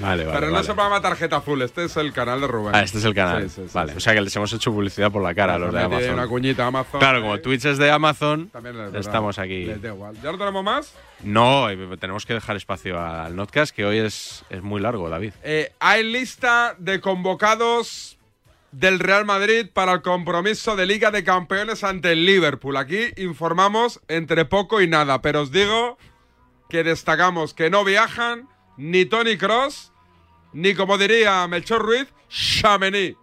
[0.00, 0.24] vale.
[0.24, 0.64] Pero no vale.
[0.66, 2.74] se llama tarjeta azul, este es el canal de Rubén.
[2.74, 3.42] Ah, este es el canal.
[3.48, 5.58] Sí, sí, sí, vale, o sea que les hemos hecho publicidad por la cara a
[5.58, 6.14] los de Amazon.
[6.14, 7.00] una cuñita Amazon.
[7.00, 8.50] Claro, como Twitch es de Amazon,
[8.94, 9.64] estamos aquí.
[9.64, 10.14] Les da igual.
[10.22, 10.94] ¿Ya no tenemos más?
[11.22, 15.32] No, eh, tenemos que dejar espacio al Notcast, que hoy es, es muy largo, David.
[15.42, 18.16] Eh, hay lista de convocados
[18.72, 22.76] del Real Madrid para el compromiso de Liga de Campeones ante el Liverpool.
[22.76, 25.98] Aquí informamos entre poco y nada, pero os digo
[26.68, 28.48] que destacamos que no viajan
[28.80, 29.92] ni Tony Cross
[30.52, 33.14] ni, como diría Melchor Ruiz, Chamení,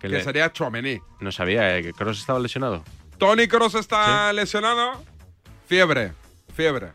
[0.00, 1.00] que, le- sería Chouameni.
[1.20, 2.82] No sabía eh, que Cross estaba lesionado.
[3.18, 5.04] Tony Cross está lesionado,
[5.68, 6.12] fiebre,
[6.56, 6.92] fiebre.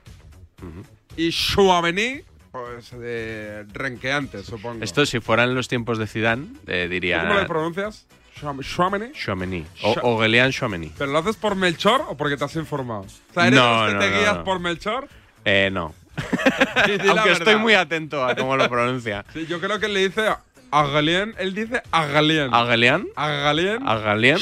[1.15, 2.21] Y Chouameni,
[2.52, 4.84] pues de renqueante, supongo.
[4.84, 7.21] Esto, si fueran los tiempos de Zidane, eh, diría.
[7.28, 8.08] ¿Cómo le pronuncias?
[8.41, 9.12] Chouam- Chouameni.
[9.13, 9.65] Chouameni.
[9.84, 10.91] O Aurélien Chouameni.
[10.98, 13.02] ¿Pero lo haces por Melchor o porque te has informado?
[13.02, 14.43] O sea, ¿eres No, que no, te no, guías no.
[14.43, 15.08] por Melchor?
[15.45, 15.93] Eh, no.
[17.10, 19.25] Aunque estoy muy atento a cómo lo pronuncia.
[19.34, 20.30] Sí, yo creo que le dice
[20.71, 21.36] Agalien.
[21.38, 22.54] Él dice Agalien.
[22.54, 23.08] ¿Agalien?
[23.15, 23.88] Agalien.
[23.88, 24.38] ¿Agalien?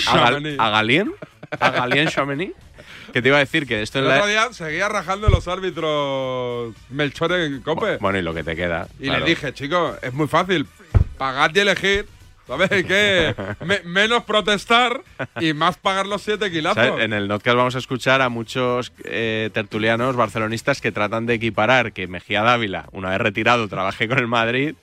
[0.59, 1.13] ¿Agalien?
[1.59, 2.53] ¿Agalien Chouameni?
[3.11, 7.33] Que te iba a decir que esto El otro día seguía rajando los árbitros Melchor
[7.33, 7.97] en Cope.
[7.97, 8.87] Bueno, y lo que te queda.
[8.99, 9.19] Y claro.
[9.19, 10.65] le dije, chico, es muy fácil.
[11.17, 12.05] Pagad y elegid.
[12.47, 13.35] ¿Sabes qué?
[13.65, 15.01] Me- menos protestar
[15.39, 16.83] y más pagar los siete kilazos.
[16.83, 17.05] ¿Sabes?
[17.05, 21.93] En el Notcast vamos a escuchar a muchos eh, tertulianos barcelonistas que tratan de equiparar
[21.93, 24.75] que Mejía Dávila, una vez retirado, trabaje con el Madrid,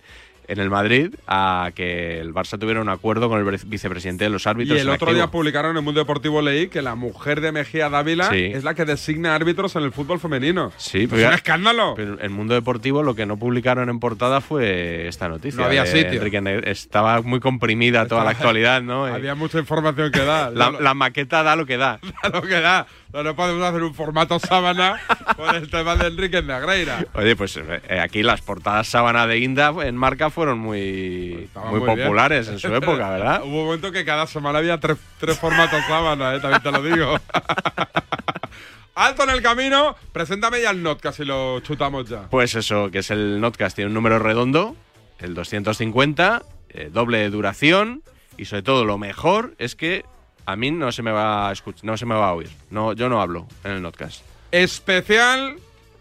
[0.51, 4.45] en el Madrid, a que el Barça tuviera un acuerdo con el vicepresidente de los
[4.45, 4.81] Y árbitros.
[4.81, 5.15] el en otro activo.
[5.15, 8.51] día publicaron en el Mundo Deportivo leí que la mujer de Mejía Dávila Sí.
[8.53, 10.73] es la que designa árbitros en el fútbol femenino.
[10.77, 11.95] Sí, Pues ya- un escándalo.
[11.97, 15.59] Pero en el mundo deportivo lo que no publicaron en portada fue esta noticia.
[15.61, 16.21] No había sitio.
[16.23, 19.05] Enrique Estaba muy comprimida toda la actualidad, ¿no?
[19.21, 20.53] Había mucha información que dar.
[20.53, 22.01] la, la maqueta da lo que da.
[22.33, 22.87] lo que da.
[23.13, 25.01] No, no podemos hacer un formato sábana
[25.37, 27.05] con el tema de Enrique Negreira.
[27.15, 31.81] Oye, pues eh, aquí las portadas sábana de Inda en marca fueron muy, Estaba muy,
[31.81, 32.07] muy bien.
[32.07, 33.43] populares en su época, ¿verdad?
[33.45, 36.41] Hubo un momento que cada semana había tres, tres formatos sábana, ¿eh?
[36.41, 37.17] también te lo digo.
[38.95, 42.29] Alto en el camino, preséntame ya el Notcast y lo chutamos ya.
[42.29, 44.77] Pues eso, que es el Notcast, tiene un número redondo,
[45.19, 48.03] el 250, eh, doble de duración
[48.37, 50.05] y sobre todo lo mejor es que
[50.47, 52.51] a mí no se me va a escuchar, no se me va a oír.
[52.71, 54.23] No, yo no hablo en el Notcast.
[54.53, 55.59] Especial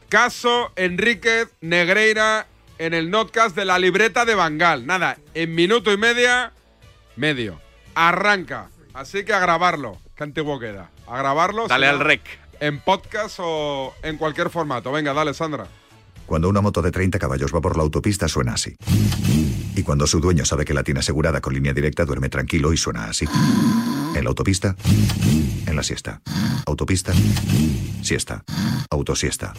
[0.10, 2.48] caso Enríquez Negreira
[2.78, 4.86] en el Notcast de la libreta de Bangal.
[4.86, 6.52] Nada, en minuto y media,
[7.16, 7.60] medio.
[7.96, 8.70] Arranca.
[8.94, 9.98] Así que a grabarlo.
[10.16, 10.90] Qué antiguo queda.
[11.08, 11.68] A grabarlo.
[11.68, 12.22] Dale al rec.
[12.60, 14.92] En podcast o en cualquier formato.
[14.92, 15.68] Venga, dale, Sandra.
[16.30, 18.76] Cuando una moto de 30 caballos va por la autopista suena así.
[19.76, 22.78] Y cuando su dueño sabe que la tiene asegurada con línea directa duerme tranquilo y
[22.78, 23.26] suena así.
[24.14, 24.76] En la autopista,
[25.66, 26.22] en la siesta.
[26.68, 27.14] Autopista,
[28.04, 28.44] siesta.
[28.92, 29.56] Autosiesta.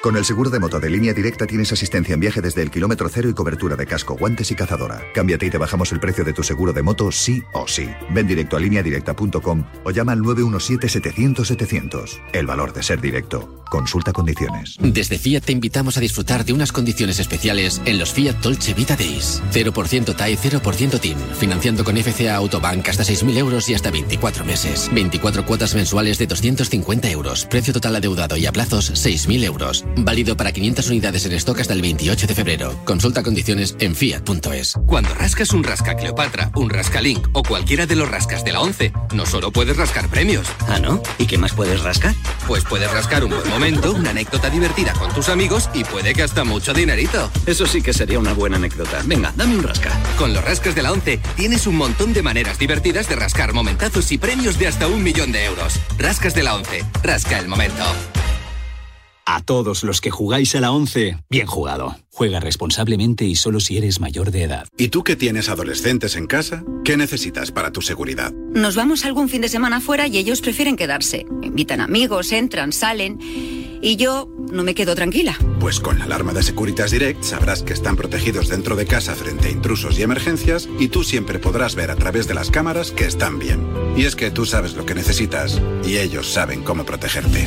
[0.00, 3.08] Con el seguro de moto de línea directa tienes asistencia en viaje desde el kilómetro
[3.08, 5.02] cero y cobertura de casco, guantes y cazadora.
[5.12, 7.88] Cámbiate y te bajamos el precio de tu seguro de moto sí o sí.
[8.10, 12.20] Ven directo a lineadirecta.com o llama al 917-700-700.
[12.32, 13.64] El valor de ser directo.
[13.68, 14.76] Consulta condiciones.
[14.80, 18.94] Desde Fiat te invitamos a disfrutar de unas condiciones especiales en los Fiat Dolce Vita
[18.94, 19.42] Days.
[19.52, 21.16] 0% TAE, 0% TIN.
[21.36, 24.88] Financiando con FCA Autobank hasta 6.000 euros y hasta 24 meses.
[24.94, 27.46] 24 cuotas mensuales de 250 euros.
[27.46, 29.84] Precio total adeudado y a plazos 6.000 euros.
[29.96, 32.78] Válido para 500 unidades en stock hasta el 28 de febrero.
[32.84, 34.74] Consulta condiciones en fiat.es.
[34.86, 38.60] Cuando rascas un rasca Cleopatra, un rasca Link o cualquiera de los rascas de la
[38.60, 40.46] 11, no solo puedes rascar premios.
[40.68, 41.02] Ah, ¿no?
[41.18, 42.14] ¿Y qué más puedes rascar?
[42.46, 46.22] Pues puedes rascar un buen momento, una anécdota divertida con tus amigos y puede que
[46.22, 47.30] hasta mucho dinerito.
[47.46, 49.02] Eso sí que sería una buena anécdota.
[49.04, 49.98] Venga, dame un rasca.
[50.16, 54.12] Con los rascas de la 11 tienes un montón de maneras divertidas de rascar momentazos
[54.12, 55.74] y premios de hasta un millón de euros.
[55.98, 56.84] Rascas de la 11.
[57.02, 57.84] Rasca el momento.
[59.30, 61.94] A todos los que jugáis a la 11, bien jugado.
[62.10, 64.66] Juega responsablemente y solo si eres mayor de edad.
[64.78, 66.64] ¿Y tú que tienes adolescentes en casa?
[66.82, 68.32] ¿Qué necesitas para tu seguridad?
[68.32, 71.26] Nos vamos algún fin de semana fuera y ellos prefieren quedarse.
[71.42, 73.18] Invitan amigos, entran, salen.
[73.82, 75.36] Y yo no me quedo tranquila.
[75.60, 79.48] Pues con la alarma de Securitas Direct sabrás que están protegidos dentro de casa frente
[79.48, 83.04] a intrusos y emergencias y tú siempre podrás ver a través de las cámaras que
[83.04, 83.62] están bien.
[83.94, 87.46] Y es que tú sabes lo que necesitas y ellos saben cómo protegerte.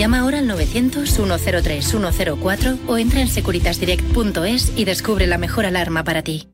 [0.00, 6.48] Llama ahora al 900-103-104 o entra en securitasdirect.es y descubre la mejor alarma para ti.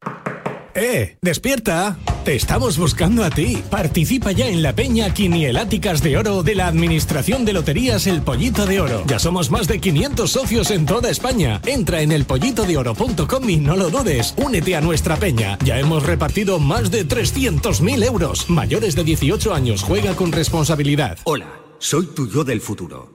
[0.75, 1.17] ¡Eh!
[1.23, 1.97] ¡Despierta!
[2.25, 3.63] Te estamos buscando a ti.
[3.71, 8.67] Participa ya en la peña Quinieláticas de Oro de la Administración de Loterías El Pollito
[8.67, 9.05] de Oro.
[9.07, 11.61] Ya somos más de 500 socios en toda España.
[11.67, 14.35] Entra en elpollitodeoro.com y no lo dudes.
[14.39, 15.57] Únete a nuestra peña.
[15.65, 18.51] Ya hemos repartido más de 300.000 euros.
[18.51, 19.85] Mayores de 18 años.
[19.85, 21.17] Juega con responsabilidad.
[21.23, 21.47] Hola,
[21.79, 23.15] soy tu yo del futuro.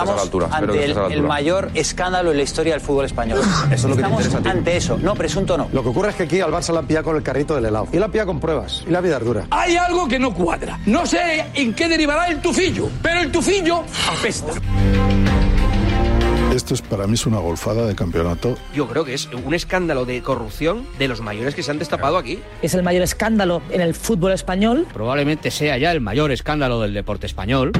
[0.00, 0.46] Estamos a la altura.
[0.52, 1.28] Espero que ante el, la el altura.
[1.28, 3.40] mayor escándalo en la historia del fútbol español.
[3.40, 4.48] Eso es lo que te Estamos interesa a ti.
[4.58, 4.98] ante eso.
[4.98, 5.68] No, presunto no.
[5.72, 7.64] Lo que ocurre es que aquí al Barça la han pillado con el carrito del
[7.66, 7.88] helado.
[7.92, 8.84] Y la han pillado con pruebas.
[8.86, 9.46] Y la vida es dura.
[9.50, 10.78] Hay algo que no cuadra.
[10.86, 13.82] No sé en qué derivará el tufillo, pero el tufillo
[14.18, 14.52] apesta.
[16.54, 18.56] Esto es para mí es una golfada de campeonato.
[18.74, 22.16] Yo creo que es un escándalo de corrupción de los mayores que se han destapado
[22.16, 22.38] aquí.
[22.62, 24.86] Es el mayor escándalo en el fútbol español.
[24.92, 27.72] Probablemente sea ya el mayor escándalo del deporte español.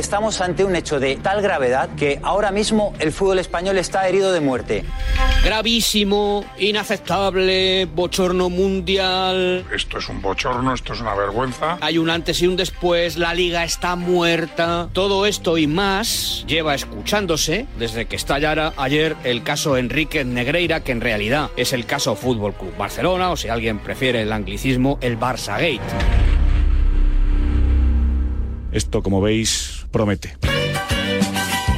[0.00, 4.32] Estamos ante un hecho de tal gravedad que ahora mismo el fútbol español está herido
[4.32, 4.82] de muerte.
[5.44, 9.66] Gravísimo, inaceptable, bochorno mundial.
[9.70, 11.76] Esto es un bochorno, esto es una vergüenza.
[11.82, 14.88] Hay un antes y un después, la liga está muerta.
[14.94, 20.92] Todo esto y más lleva escuchándose desde que estallara ayer el caso Enrique Negreira, que
[20.92, 25.20] en realidad es el caso Fútbol Club Barcelona, o si alguien prefiere el anglicismo, el
[25.20, 25.82] Barça Gate.
[28.72, 30.59] Esto, como veis, promete.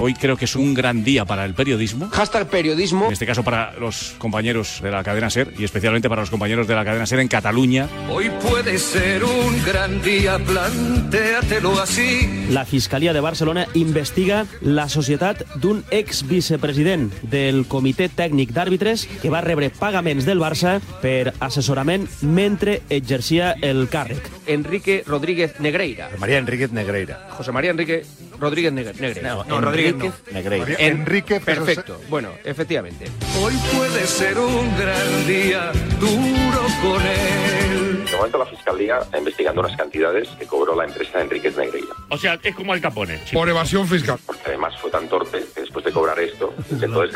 [0.04, 2.08] Hoy creo que es un gran día para el periodismo.
[2.10, 3.06] Hashtag periodismo.
[3.06, 6.66] En este caso para los compañeros de la cadena SER y especialmente para los compañeros
[6.66, 7.88] de la cadena SER en Cataluña.
[8.10, 12.46] Hoy puede ser un gran día, plantéatelo así.
[12.50, 19.44] La Fiscalia de Barcelona investiga la societat d'un ex-vicepresident del Comitè Tècnic d'Àrbitres que va
[19.46, 24.26] rebre pagaments del Barça per assessorament mentre exercia el càrrec.
[24.50, 26.10] Enrique Rodríguez Negreira.
[26.18, 27.28] María Enríquez Negreira.
[27.38, 28.02] José María Enrique
[28.42, 29.36] Rodríguez Negre- Negreira.
[29.46, 30.12] No, Rodríguez no.
[30.32, 30.64] Negreira.
[30.66, 32.00] María En- Enrique, Perfecto.
[32.10, 33.06] Bueno, efectivamente.
[33.40, 38.04] Hoy puede ser un gran día, duro con él.
[38.10, 41.94] De momento la Fiscalía está investigando unas cantidades que cobró la empresa Enríquez Negreira.
[42.10, 43.20] O sea, es como el Capone.
[43.32, 44.18] Por evasión fiscal.
[44.26, 47.14] Porque además fue tan torpe que después de cobrar esto intentó es-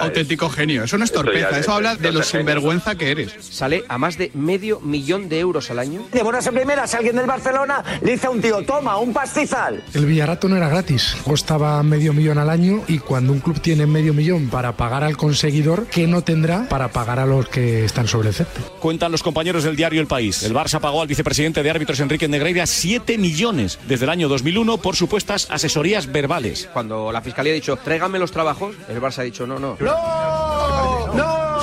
[0.00, 0.84] Auténtico genio.
[0.84, 3.34] Eso no es torpeza, es- eso habla de lo sinvergüenza que eres.
[3.40, 6.06] Sale a más de medio millón de euros al año.
[6.12, 9.82] De buenas en primeras, alguien del Barcelona le dice a un tío, toma, un pastizal.
[9.94, 13.86] El Villarato no era gratis, costaba medio millón al año y cuando un club tiene
[13.86, 18.08] medio millón para pagar al conseguidor, ¿qué no tendrá para pagar a los que están
[18.08, 18.62] sobre el césped?
[18.80, 20.42] Cuentan los compañeros del diario El País.
[20.42, 24.78] El Barça pagó al vicepresidente de árbitros Enrique Negreira 7 millones desde el año 2001
[24.78, 26.68] por supuestas asesorías verbales.
[26.72, 29.76] Cuando la fiscalía ha dicho, tráigame los trabajos, el Barça ha dicho, no, no.
[29.78, 31.14] ¡No!
[31.14, 31.58] ¡No!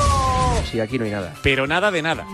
[0.71, 1.33] Sí, aquí no hay nada.
[1.41, 2.25] Pero nada de nada.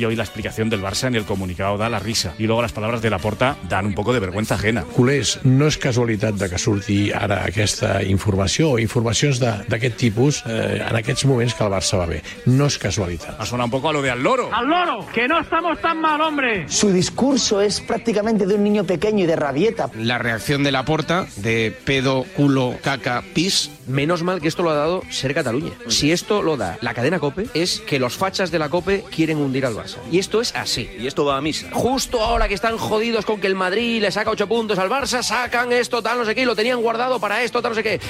[0.00, 2.32] Y hoy la explicación del Barça en el comunicado da la risa.
[2.38, 4.82] Y luego las palabras de Laporta dan un poco de vergüenza ajena.
[4.82, 10.42] Culers, no és casualitat de que surti ara aquesta informació o informacions de- d'aquest tipus
[10.46, 12.22] eh, en aquests moments que el Barça va bé.
[12.46, 13.36] No és casualitat.
[13.38, 14.48] Ha sonado un poco a lo de al loro.
[14.52, 15.06] ¡Al loro!
[15.12, 16.64] ¡Que no estamos tan mal, hombre!
[16.68, 19.90] Su discurso es prácticamente de un niño pequeño y de rabieta.
[19.98, 23.70] La reacción de la porta de pedo, culo, caca, pis.
[23.86, 25.72] Menos mal que esto lo ha dado Ser Cataluña.
[25.88, 29.38] Si esto lo da la cadena COPE, es que los fachas de la COPE quieren
[29.38, 29.89] hundir al Barça.
[30.10, 30.90] Y esto es así.
[30.98, 31.68] Y esto va a misa.
[31.72, 35.22] Justo ahora que están jodidos con que el Madrid le saca 8 puntos al Barça,
[35.22, 37.82] sacan esto, tal, no sé qué, y lo tenían guardado para esto, tal, no sé
[37.82, 38.00] qué.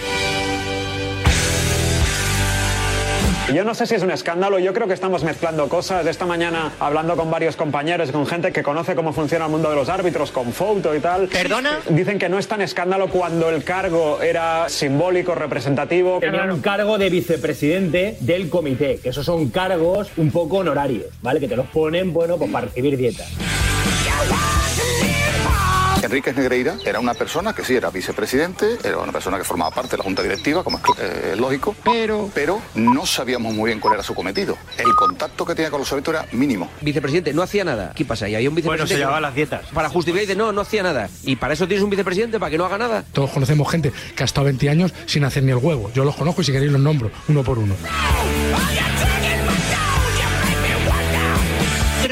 [3.55, 6.07] Yo no sé si es un escándalo, yo creo que estamos mezclando cosas.
[6.07, 9.77] Esta mañana hablando con varios compañeros con gente que conoce cómo funciona el mundo de
[9.77, 11.27] los árbitros, con foto y tal.
[11.27, 11.81] ¿Perdona?
[11.89, 16.21] Dicen que no es tan escándalo cuando el cargo era simbólico, representativo.
[16.21, 21.41] Tenían un cargo de vicepresidente del comité, que esos son cargos un poco honorarios, ¿vale?
[21.41, 23.29] Que te los ponen, bueno, pues para recibir dietas.
[26.03, 29.93] Enríquez Negreira era una persona que sí era vicepresidente, era una persona que formaba parte
[29.93, 33.95] de la junta directiva, como es eh, lógico, pero, pero no sabíamos muy bien cuál
[33.95, 34.57] era su cometido.
[34.79, 36.71] El contacto que tenía con los árbitros era mínimo.
[36.81, 37.93] Vicepresidente, no hacía nada.
[37.95, 38.29] ¿Qué pasa?
[38.29, 38.89] Y había un Bueno, vicepresidente.
[38.89, 39.67] se que- llevaba las dietas.
[39.75, 41.09] Para justificar, dice, no, no hacía nada.
[41.25, 43.05] Y para eso tienes un vicepresidente, para que no haga nada.
[43.13, 45.91] Todos conocemos gente que ha estado 20 años sin hacer ni el huevo.
[45.95, 47.75] Yo los conozco y si queréis los nombro, uno por uno.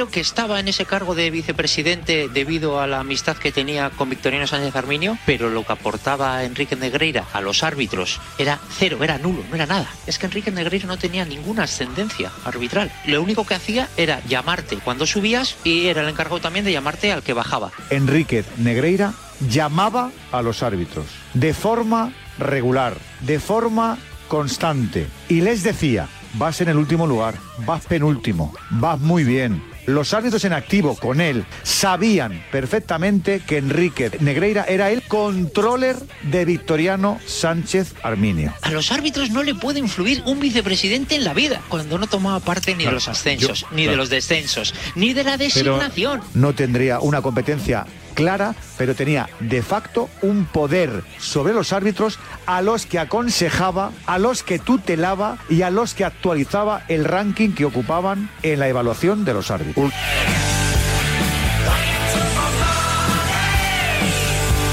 [0.07, 4.47] Que estaba en ese cargo de vicepresidente debido a la amistad que tenía con Victoriano
[4.47, 9.43] Sánchez Arminio, pero lo que aportaba Enrique Negreira a los árbitros era cero, era nulo,
[9.49, 9.89] no era nada.
[10.07, 12.93] Es que Enrique Negreira no tenía ninguna ascendencia arbitral.
[13.07, 17.11] Lo único que hacía era llamarte cuando subías y era el encargado también de llamarte
[17.11, 17.73] al que bajaba.
[17.91, 19.15] Enríquez Negreira
[19.51, 26.69] llamaba a los árbitros de forma regular, de forma constante, y les decía, vas en
[26.69, 27.35] el último lugar,
[27.65, 29.63] vas penúltimo, vas muy bien.
[29.89, 36.45] Los árbitros en activo con él sabían perfectamente que Enrique Negreira era el controller de
[36.45, 38.53] Victoriano Sánchez Arminio.
[38.61, 42.39] A los árbitros no le puede influir un vicepresidente en la vida cuando no tomaba
[42.41, 46.21] parte ni de los ascensos, yo- ni de los descensos, ni de la designación.
[46.35, 47.87] no tendría una competencia
[48.19, 54.19] clara, pero tenía de facto un poder sobre los árbitros a los que aconsejaba, a
[54.19, 59.25] los que tutelaba y a los que actualizaba el ranking que ocupaban en la evaluación
[59.25, 59.93] de los árbitros.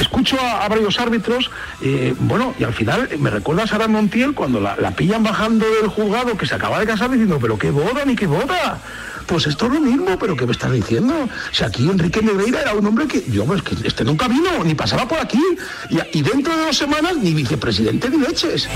[0.01, 1.51] Escucho a, varios árbitros,
[1.83, 5.67] eh, bueno, y al final me recuerda a Sara Montiel cuando la, la pillan bajando
[5.69, 8.79] del juzgado que se acaba de casar diciendo, pero qué boda ni qué boda.
[9.27, 11.13] Pues esto es lo mismo, pero ¿qué me estás diciendo?
[11.51, 14.75] Si aquí Enrique Negreira era un hombre que, yo, pues que este nunca vino, ni
[14.75, 15.41] pasaba por aquí.
[15.89, 18.67] Y, y dentro de dos semanas ni vicepresidente ni leches.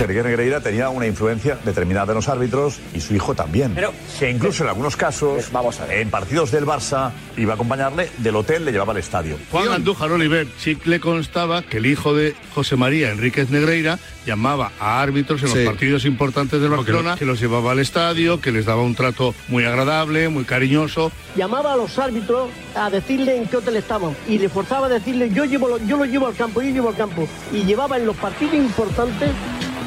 [0.00, 3.72] Enrique Negreira tenía una influencia determinada en los árbitros y su hijo también.
[3.74, 5.50] Pero- que incluso en algunos casos,
[5.90, 9.36] en partidos del Barça, iba a acompañarle del hotel, le llevaba al estadio.
[9.50, 14.72] Juan Andújar Oliver sí le constaba que el hijo de José María Enríquez Negreira llamaba
[14.80, 15.54] a árbitros en Sí.
[15.56, 19.34] los partidos importantes del Barcelona, que los llevaba al estadio, que les daba un trato
[19.48, 21.10] muy agradable, muy cariñoso.
[21.36, 25.30] llamaba a los árbitros a decirle en qué hotel estaban y le forzaba a decirle
[25.30, 28.16] yo llevo yo lo llevo al campo, yo llevo al campo y llevaba en los
[28.16, 29.30] partidos importantes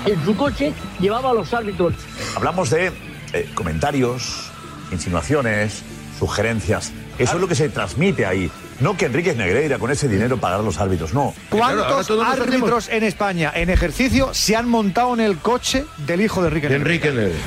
[0.06, 1.94] en su coche llevaba a los árbitros.
[2.36, 2.92] Hablamos de
[3.34, 4.52] eh, comentarios,
[4.92, 5.84] insinuaciones,
[6.18, 6.92] sugerencias.
[7.18, 8.50] Eso es lo que se transmite ahí.
[8.80, 11.36] No que Enrique Negreira con ese dinero pagara a los árbitros, no.
[11.50, 16.48] ¿Cuántos árbitros en España en ejercicio se han montado en el coche del hijo de
[16.48, 17.38] Enrique Negreira?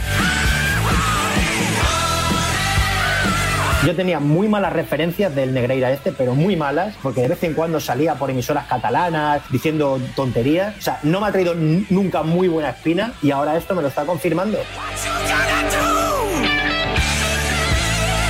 [3.85, 7.53] Yo tenía muy malas referencias del Negreira este, pero muy malas, porque de vez en
[7.53, 10.75] cuando salía por emisoras catalanas diciendo tonterías.
[10.79, 13.89] O sea, no me ha traído nunca muy buena espina y ahora esto me lo
[13.89, 14.59] está confirmando.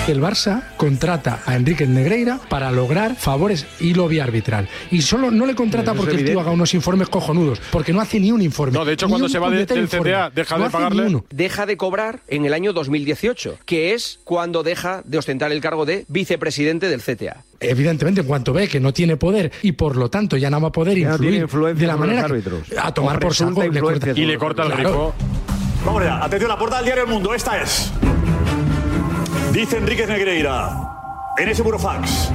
[0.06, 4.68] El Barça contrata a Enrique Negreira para lograr favores y lobby arbitral.
[4.90, 8.20] Y solo no le contrata porque el tío haga unos informes cojonudos, porque no hace
[8.20, 8.74] ni un informe.
[8.76, 10.10] No, de hecho, cuando se va de- del informe.
[10.10, 11.06] CTA, deja No de pagarle.
[11.06, 11.24] uno.
[11.30, 15.86] Deja de cobrar en el año 2018, que es cuando deja de ostentar el cargo
[15.86, 17.42] de vicepresidente del CTA.
[17.60, 20.68] Evidentemente, en cuanto ve que no tiene poder y por lo tanto ya no va
[20.68, 24.10] a poder Ya influir influencia de la manera que- a tomar por saco le corta,
[24.14, 24.82] Y le corta el Claro.
[24.82, 25.14] grifo.
[25.86, 27.90] Vamos allá, atención, la portada del diario El Mundo, esta es.
[29.54, 30.90] Dice Enrique Negreira,
[31.38, 32.28] en ese burofax,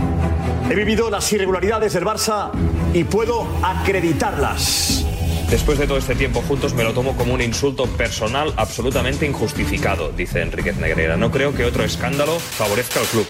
[0.70, 2.50] he vivido las irregularidades del Barça
[2.94, 5.06] y puedo acreditarlas.
[5.50, 10.14] Después de todo este tiempo juntos me lo tomo como un insulto personal absolutamente injustificado,
[10.14, 11.18] dice Enríquez Negreira.
[11.18, 13.28] No creo que otro escándalo favorezca al club.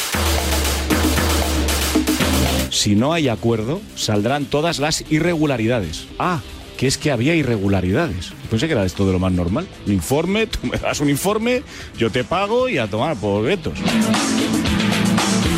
[2.70, 6.06] Si no hay acuerdo, saldrán todas las irregularidades.
[6.20, 6.42] Ah,
[6.80, 8.32] que es que había irregularidades.
[8.50, 9.68] Pensé que era esto de lo más normal.
[9.86, 11.62] Un informe, tú me das un informe,
[11.98, 13.78] yo te pago y a tomar por guetos.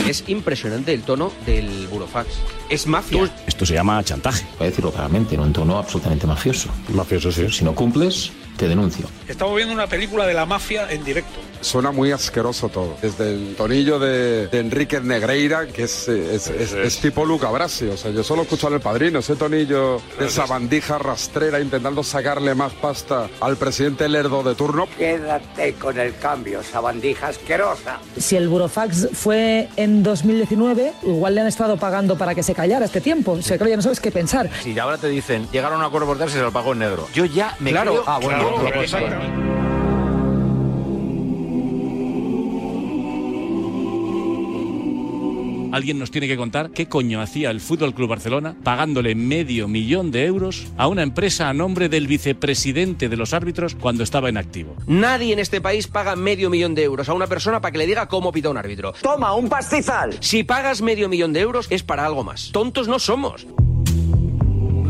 [0.07, 2.27] Es impresionante el tono del burofax.
[2.71, 3.31] Es mafia.
[3.45, 4.47] Esto se llama chantaje.
[4.57, 6.69] Voy a decirlo claramente, en un tono absolutamente mafioso.
[6.91, 7.47] Mafioso, sí.
[7.51, 8.31] Si no cumples,
[8.61, 9.07] te denuncio.
[9.27, 11.39] Estamos viendo una película de la mafia en directo.
[11.61, 12.95] Suena muy asqueroso todo.
[13.01, 17.87] Desde el tonillo de, de Enrique Negreira, que es, es, es- es tipo Luca Brasi.
[17.87, 22.53] O sea, yo solo escucho al padrino, ese tonillo de esa bandija rastrera intentando sacarle
[22.55, 24.87] más pasta al presidente Lerdo de turno.
[24.97, 27.99] Quédate con el cambio, esa bandija asquerosa.
[28.17, 32.85] Si el burofax fue en 2019, igual le han estado pagando para que se callara
[32.85, 33.33] este tiempo.
[33.33, 34.49] O sea, claro, ya no sabes qué pensar.
[34.63, 37.07] Si ahora te dicen, llegaron a un acuerdo por darse, se lo pagó en negro.
[37.13, 38.03] Yo ya me Claro, creo...
[38.07, 38.50] ah, bueno, Claro,
[45.71, 50.11] Alguien nos tiene que contar qué coño hacía el Fútbol Club Barcelona pagándole medio millón
[50.11, 54.37] de euros a una empresa a nombre del vicepresidente de los árbitros cuando estaba en
[54.37, 54.75] activo.
[54.85, 57.87] Nadie en este país paga medio millón de euros a una persona para que le
[57.87, 58.93] diga cómo pita un árbitro.
[59.01, 60.17] Toma, un pastizal.
[60.19, 62.51] Si pagas medio millón de euros es para algo más.
[62.51, 63.47] Tontos no somos.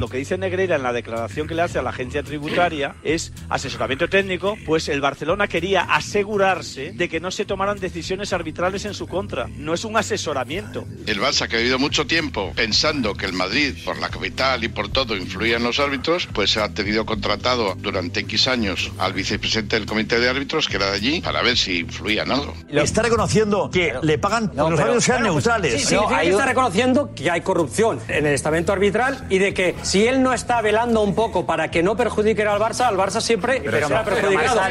[0.01, 3.31] Lo que dice Negreira en la declaración que le hace a la agencia tributaria es
[3.49, 8.95] asesoramiento técnico, pues el Barcelona quería asegurarse de que no se tomaran decisiones arbitrales en
[8.95, 9.47] su contra.
[9.57, 10.85] No es un asesoramiento.
[11.05, 14.69] El Barça, que ha vivido mucho tiempo pensando que el Madrid, por la capital y
[14.69, 19.75] por todo, influía en los árbitros, pues ha tenido contratado durante X años al vicepresidente
[19.75, 22.55] del comité de árbitros, que era de allí, para ver si influía en algo.
[22.69, 25.73] Está reconociendo que le pagan porque los árbitros sean neutrales.
[25.73, 29.75] Sí, significa que está reconociendo que hay corrupción en el estamento arbitral y de que
[29.91, 33.19] si él no está velando un poco para que no perjudique al Barça, al Barça
[33.19, 34.61] siempre será perjudicado.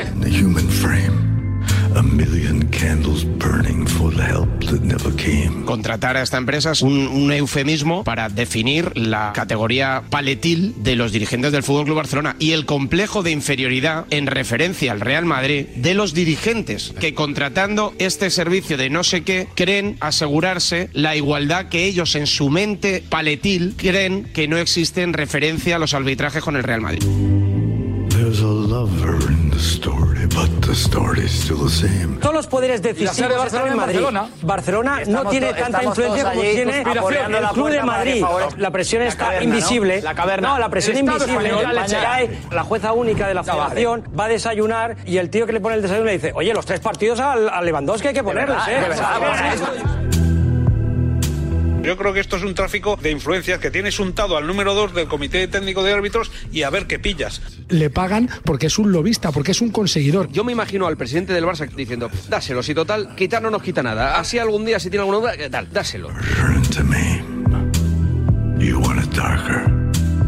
[5.65, 11.13] Contratar a esta empresa es un, un eufemismo para definir la categoría paletil de los
[11.13, 15.67] dirigentes del Fútbol Club Barcelona y el complejo de inferioridad en referencia al Real Madrid
[15.77, 21.69] de los dirigentes que contratando este servicio de no sé qué creen asegurarse la igualdad
[21.69, 26.43] que ellos en su mente paletil creen que no existe en referencia a los arbitrajes
[26.43, 27.03] con el Real Madrid.
[28.11, 32.19] There's a lover in the story, but the story's still the same.
[32.21, 34.01] Todos los poderes decisivos de están Barcelona en en Madrid.
[34.01, 34.31] Barcelona.
[34.43, 38.25] Barcelona no Estamos tiene tanta influencia como allí tiene el La Club de Madrid.
[38.57, 39.55] La presión La está caverna, ¿no?
[39.55, 40.03] invisible.
[40.03, 40.49] La caverna.
[40.49, 41.49] No, la presión invisible.
[41.49, 45.53] español, la la jueza única de la federación va a desayunar y el tío que
[45.53, 48.23] le pone el desayuno le dice, oye, los tres partidos al, al Lewandowski hay que
[48.23, 50.30] ponerles, verdad, ¿eh?
[51.83, 54.95] Yo creo que esto es un tráfico de influencias que tienes untado al número 2
[54.95, 57.41] del Comité Técnico de Árbitros y a ver qué pillas.
[57.69, 60.29] Le pagan porque es un lobista, porque es un conseguidor.
[60.31, 63.83] Yo me imagino al presidente del Barça diciendo, dáselo, si total, quitar no nos quita
[63.83, 64.19] nada.
[64.19, 66.09] Así algún día, si tiene alguna duda, eh, tal, dáselo.
[66.37, 67.25] Turn to me.
[68.63, 69.63] You want it darker.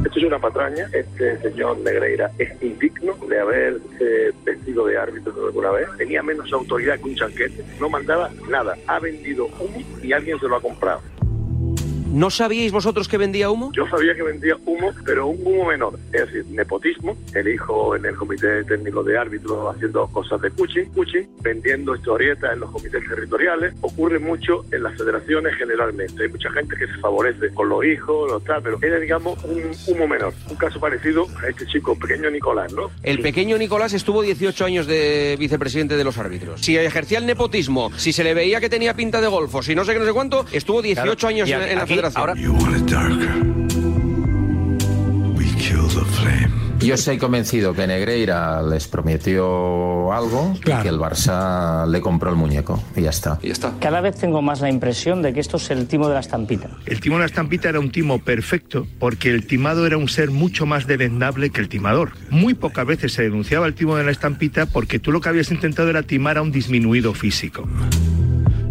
[0.06, 0.88] Esto es una patraña.
[0.92, 5.86] Este señor Negreira es indigno de haberse vestido de árbitro alguna vez.
[5.98, 7.62] Tenía menos autoridad que un chanquete.
[7.78, 8.74] No mandaba nada.
[8.86, 11.11] Ha vendido humo y alguien se lo ha comprado.
[12.12, 13.72] ¿No sabíais vosotros que vendía humo?
[13.74, 15.98] Yo sabía que vendía humo, pero un humo menor.
[16.12, 20.84] Es decir, nepotismo, el hijo en el comité técnico de árbitros haciendo cosas de cuchi,
[20.94, 23.72] cuchi, vendiendo historietas en los comités territoriales.
[23.80, 26.22] Ocurre mucho en las federaciones generalmente.
[26.22, 29.70] Hay mucha gente que se favorece con los hijos, los tal, pero era, digamos, un
[29.86, 30.34] humo menor.
[30.50, 32.90] Un caso parecido a este chico, pequeño Nicolás, ¿no?
[33.02, 36.60] El pequeño Nicolás estuvo 18 años de vicepresidente de los árbitros.
[36.60, 39.84] Si ejercía el nepotismo, si se le veía que tenía pinta de golfo, si no
[39.86, 41.28] sé qué, no sé cuánto, estuvo 18 Claro.
[41.28, 42.44] años Y en, aquí- en la aquí, federación.
[42.44, 43.32] You want it darker.
[45.36, 46.62] We kill the flame.
[46.84, 52.36] Yo estoy convencido que Negreira les prometió algo y que el Barça le compró el
[52.36, 53.38] muñeco y ya está.
[53.40, 53.74] Y está.
[53.78, 56.70] Cada vez tengo más la impresión de que esto es el timo de la estampita.
[56.86, 60.32] El timo de la estampita era un timo perfecto porque el timado era un ser
[60.32, 62.14] mucho más devendable que el timador.
[62.30, 65.52] Muy pocas veces se denunciaba el timo de la estampita porque tú lo que habías
[65.52, 67.64] intentado era timar a un disminuido físico.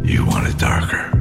[0.04, 1.21] You want it darker.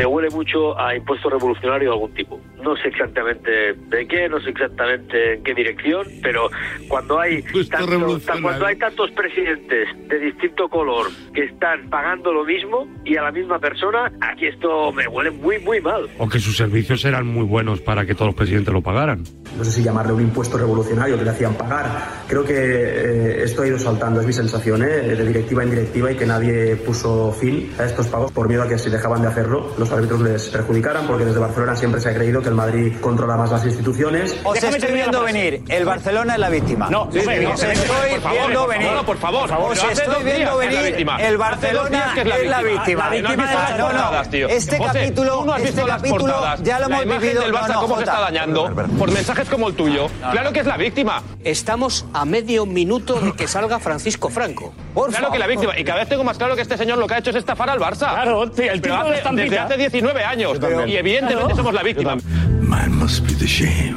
[0.00, 2.40] Me huele mucho a impuesto revolucionario de algún tipo.
[2.62, 6.48] No sé exactamente de qué, no sé exactamente en qué dirección, pero
[6.88, 12.44] cuando hay, tanto- ta- cuando hay tantos presidentes de distinto color que están pagando lo
[12.44, 16.08] mismo y a la misma persona, aquí esto me huele muy, muy mal.
[16.18, 19.22] O que sus servicios eran muy buenos para que todos los presidentes lo pagaran.
[19.56, 21.86] no sé si llamarle un impuesto revolucionario que le hacían pagar.
[22.28, 24.86] Creo que eh, esto ha ido saltando, es mi sensación, ¿eh?
[24.86, 28.68] de directiva en directiva y que nadie puso fin a estos pagos por miedo a
[28.68, 32.14] que si dejaban de hacerlo los árbitros les perjudicaran, porque desde Barcelona siempre se ha
[32.14, 34.36] creído que el Madrid controla más las instituciones.
[34.44, 35.62] Os estoy viendo venir.
[35.68, 36.88] El Barcelona es la víctima.
[36.90, 38.86] No, os estoy por favor, viendo por venir.
[38.88, 39.16] favor, por
[39.48, 39.72] favor.
[39.72, 41.06] Os estoy viendo venir.
[41.20, 43.04] El Barcelona es la víctima.
[43.04, 43.46] La víctima.
[43.70, 43.98] No No, no.
[44.00, 44.48] portadas, tío.
[44.48, 47.42] Este capítulo, no este capítulo ya lo La hemos imagen vivido.
[47.42, 50.08] del Barça, No, no, cómo se está dañando por mensajes como el tuyo.
[50.32, 51.22] Claro que es la víctima.
[51.44, 54.72] Estamos a medio minuto de que salga Francisco Franco.
[54.94, 55.78] Por Claro que la víctima.
[55.78, 57.70] Y cada vez tengo más claro que este señor lo que ha hecho es estafar
[57.70, 58.10] al Barça.
[58.10, 59.62] Claro, sí, el de hace- estampita.
[59.62, 60.58] desde hace 19 años.
[60.86, 62.16] Y evidentemente somos la víctima.
[62.60, 63.96] Mine must be the shame.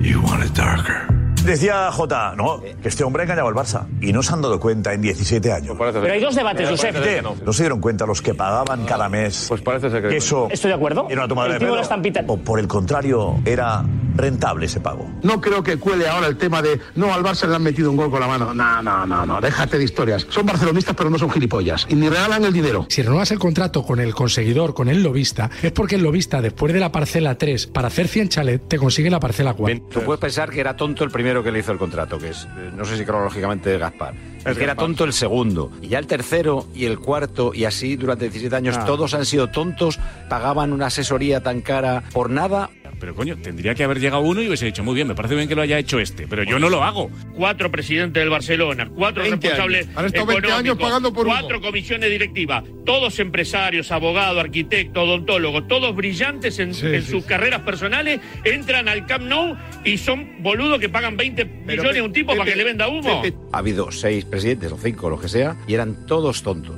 [0.00, 1.06] You want it darker.
[1.44, 3.86] Decía Jota, no, que este hombre ha engañado al Barça.
[4.02, 5.76] Y no se han dado cuenta en 17 años.
[5.78, 7.02] Pero hay dos debates, Josep.
[7.02, 7.22] ¿Qué?
[7.22, 9.46] ¿No se dieron cuenta los que pagaban cada mes?
[9.48, 11.06] Pues parece ser que eso Estoy de acuerdo.
[11.08, 11.76] era una El de de pelo?
[11.76, 12.22] la estampita.
[12.26, 13.82] O por el contrario, era
[14.18, 15.10] rentable ese pago.
[15.22, 17.96] No creo que cuele ahora el tema de no al Barça le han metido un
[17.96, 18.52] gol con la mano.
[18.52, 20.26] No, no, no, no, déjate de historias.
[20.28, 22.86] Son barcelonistas pero no son gilipollas y ni regalan el dinero.
[22.90, 26.72] Si renuevas el contrato con el conseguidor, con el lobista, es porque el lobista, después
[26.72, 29.86] de la parcela 3, para hacer 100 chalet, te consigue la parcela 4.
[29.90, 32.44] Tú puedes pensar que era tonto el primero que le hizo el contrato, que es,
[32.58, 34.14] eh, no sé si cronológicamente Gaspar.
[34.44, 35.70] Es que era tonto el segundo.
[35.82, 38.84] Y ya el tercero y el cuarto, y así durante 17 años, Ah.
[38.86, 39.98] todos han sido tontos,
[40.28, 42.70] pagaban una asesoría tan cara por nada.
[43.00, 45.48] Pero coño, tendría que haber llegado uno y hubiese dicho, muy bien, me parece bien
[45.48, 47.10] que lo haya hecho este, pero yo no lo hago.
[47.34, 49.88] Cuatro presidentes del Barcelona, cuatro 20 responsables.
[49.94, 51.36] Han estado 20 años económicos, pagando por humo.
[51.38, 58.20] cuatro comisiones directivas, todos empresarios, abogados, arquitectos, odontólogos, todos brillantes en, en sus carreras personales,
[58.44, 62.50] entran al Camp Nou y son boludos que pagan 20 millones a un tipo para
[62.50, 63.22] que le venda humo.
[63.52, 66.76] Ha habido seis presidentes o cinco, lo que sea, y eran todos tontos.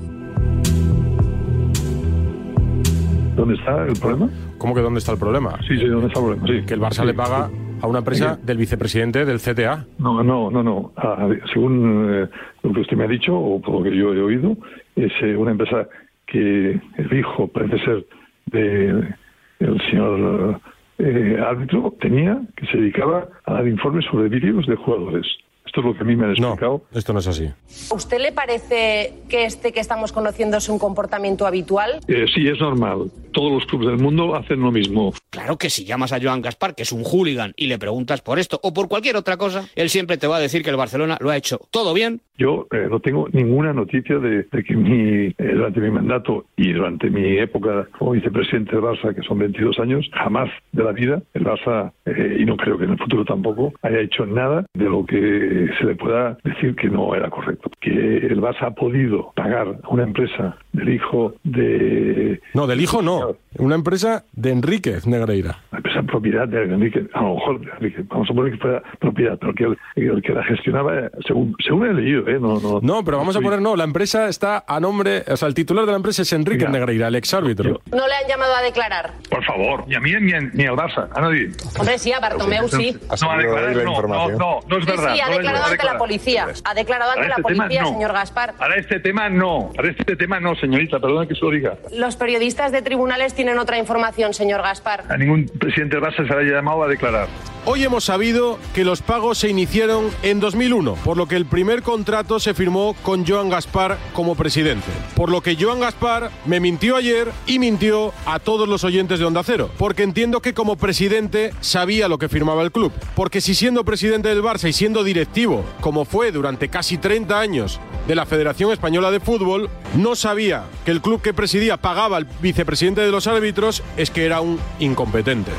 [3.37, 4.29] ¿Dónde está el problema?
[4.59, 5.59] ¿Cómo que dónde está el problema?
[5.67, 6.47] Sí, sí, ¿dónde está el problema?
[6.47, 6.67] Sí.
[6.67, 7.55] Que el Barça Sí, le paga sí.
[7.83, 9.87] a una empresa del vicepresidente del CTA.
[9.99, 10.93] No, no, no, no.
[10.97, 12.29] Ah, según eh,
[12.63, 14.57] lo que usted me ha dicho, o por lo que yo he oído,
[14.97, 15.89] es eh, una empresa
[16.27, 18.07] que el hijo, parece ser,
[18.47, 19.15] de
[19.61, 20.61] el señor
[20.99, 25.27] eh, árbitro, tenía, que se dedicaba a dar informes sobre vídeos de jugadores.
[25.71, 26.83] Esto es lo que a mí me han explicado.
[26.93, 27.49] Esto no es así.
[27.93, 32.01] ¿A usted le parece que este que estamos conociendo es un comportamiento habitual?
[32.09, 33.09] Eh, sí, es normal.
[33.31, 35.13] Todos los clubes del mundo hacen lo mismo.
[35.31, 38.41] Claro que si llamas a Joan Gaspar, que es un hooligan, y le preguntas por
[38.41, 41.17] esto o por cualquier otra cosa, él siempre te va a decir que el Barcelona
[41.21, 42.21] lo ha hecho todo bien.
[42.37, 46.73] Yo eh, no tengo ninguna noticia de, de que mi, eh, durante mi mandato y
[46.73, 51.23] durante mi época como vicepresidente del Barça, que son 22 años, jamás de la vida
[51.35, 54.85] el Barça, eh, y no creo que en el futuro tampoco, haya hecho nada de
[54.87, 57.71] lo que se le pueda decir que no era correcto.
[57.81, 62.41] Que el Barça ha podido pagar a una empresa del hijo de...
[62.55, 63.37] No, del hijo no.
[63.59, 65.59] Una empresa de Enríquez Negreira.
[65.73, 68.83] La empresa propiedad de Enrique, a lo mejor de Enrique, vamos a poner que fuera
[68.99, 72.39] propiedad, pero que el, el que la gestionaba, según, según he leído, ¿eh?
[72.41, 73.77] No, no, No, pero vamos a poner no.
[73.77, 77.09] La empresa está a nombre, o sea, el titular de la empresa es Enrique Negreira,
[77.09, 77.81] el exárbitro.
[77.91, 79.11] ¿No le han llamado a declarar?
[79.31, 81.51] Por favor, ni a mí ni, ni al Barça, a nadie.
[81.79, 82.97] Hombre, sí, a Bartomeu sí.
[83.23, 85.15] No, a declarar, no, no, no, no es Sí, verdad.
[85.15, 86.49] sí, ha declarado ante la policía.
[86.65, 87.89] Ha declarado ante la este policía, no.
[87.89, 88.55] señor Gaspar.
[88.55, 91.77] Para este tema no, para este tema no, señorita, perdona que se lo diga.
[91.93, 95.05] Los periodistas de tribunales tienen otra información, señor Gaspar.
[95.09, 97.29] A ningún presidente del Barça se le haya llamado a declarar.
[97.67, 101.83] Hoy hemos sabido que los pagos se iniciaron en 2001, por lo que el primer
[101.83, 104.87] contrato se firmó con Joan Gaspar como presidente.
[105.15, 109.27] Por lo que Joan Gaspar me mintió ayer y mintió a todos los oyentes de
[109.27, 112.93] Onda Cero, porque entiendo que como presidente sabía lo que firmaba el club.
[113.15, 115.40] Porque si siendo presidente del Barça y siendo directivo,
[115.81, 120.91] como fue durante casi 30 años de la Federación Española de Fútbol, no sabía que
[120.91, 125.51] el club que presidía pagaba al vicepresidente de los árbitros, es que era un incompetente.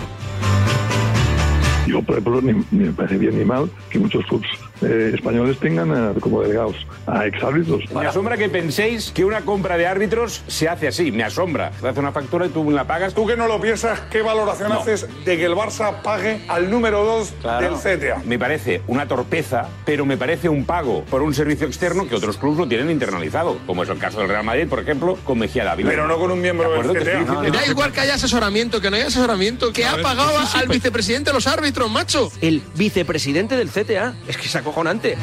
[1.88, 4.50] Yo, por ejemplo, ni, me parece bien ni mal que muchos clubes
[4.82, 6.76] eh, españoles tengan eh, como delegados
[7.08, 7.84] a exárbitros.
[7.94, 11.72] Me asombra que penséis que una compra de árbitros se hace así, me asombra.
[11.82, 13.14] Te hace una factura y tú la pagas.
[13.14, 14.80] ¿Tú que no lo piensas, qué valoración No.
[14.80, 17.78] haces de que el Barça pague al número 2 Claro.
[17.80, 18.22] del CTA?
[18.26, 22.38] Me parece una torpeza, pero me parece un pago por un servicio externo que otros
[22.38, 25.64] clubes lo tienen internalizado, como es el caso del Real Madrid, por ejemplo, con Mejía
[25.64, 25.90] Dávila.
[25.90, 27.00] Pero no con un miembro ¿De del CTA.
[27.00, 30.48] estoy diciendo- Da igual que haya asesoramiento, que no haya asesoramiento, que ha pagado sí,
[30.52, 32.32] sí, al pues- vicepresidente de los árbitros, macho.
[32.42, 34.14] El vicepresidente del CTA.
[34.28, 35.18] Es que es acojonante.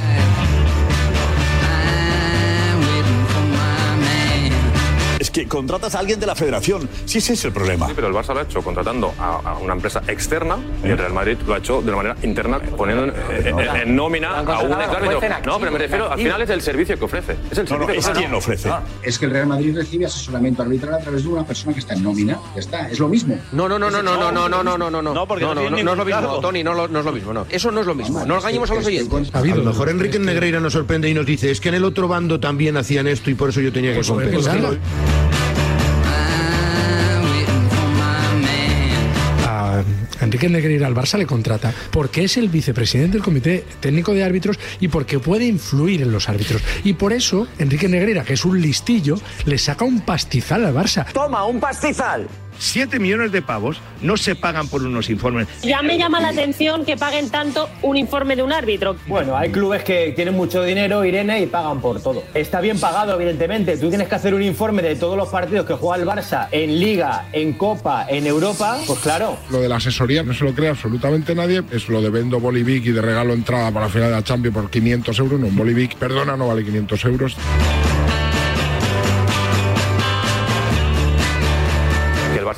[5.42, 6.88] Que contratas a alguien de la federación.
[7.04, 7.86] Sí, ese es el problema.
[7.86, 10.98] Sí, pero el Barça lo ha hecho contratando a, a una empresa externa y el
[10.98, 13.12] Real Madrid lo ha hecho de una manera interna, poniendo en,
[13.46, 15.20] en- en nómina a un árbitro.
[15.46, 17.36] No, pero me refiero, al final es el servicio que ofrece.
[17.50, 18.70] Es el No, no, servicio es que quien lo ofrece.
[19.02, 21.94] Es que el Real Madrid recibe asesoramiento arbitral a través de una persona que está
[21.94, 22.38] en nómina.
[22.54, 23.38] Ya está, es lo mismo.
[23.52, 25.14] No, no, no, no, no, no, no, no, no, no, no, no.
[25.14, 26.40] No, porque no no, no, no es lo mismo.
[26.40, 27.46] Tony, no, no es lo mismo, no.
[27.50, 28.24] Eso no es lo mismo.
[28.24, 29.34] No engañemos a los oyentes.
[29.34, 32.08] A lo mejor Enrique Negreira nos sorprende y nos dice, es que en el otro
[32.08, 34.78] bando también hacían esto y por eso yo tenía que compensar.
[40.38, 44.56] Enrique Negreira al Barça le contrata porque es el vicepresidente del Comité Técnico de Árbitros
[44.78, 46.62] y porque puede influir en los árbitros.
[46.84, 49.16] Y por eso Enrique Negreira, que es un listillo,
[49.46, 51.10] le saca un pastizal al Barça.
[51.12, 52.28] Toma, un pastizal.
[52.58, 55.48] 7 millones de pavos no se pagan por unos informes.
[55.62, 58.96] Ya me llama la atención que paguen tanto un informe de un árbitro.
[59.06, 62.24] Bueno, hay clubes que tienen mucho dinero, Irene, y pagan por todo.
[62.34, 63.76] Está bien pagado, evidentemente.
[63.76, 66.78] Tú tienes que hacer un informe de todos los partidos que juega el Barça en
[66.78, 68.78] Liga, en Copa, en Europa.
[68.86, 69.38] Pues claro.
[69.50, 71.62] Lo de la asesoría no se lo cree absolutamente nadie.
[71.70, 74.54] Es lo de vendo Bolivic y de regalo entrada para la final de la Champions
[74.54, 75.40] por 500 euros.
[75.40, 77.36] No, un Bolivic, perdona, no vale 500 euros.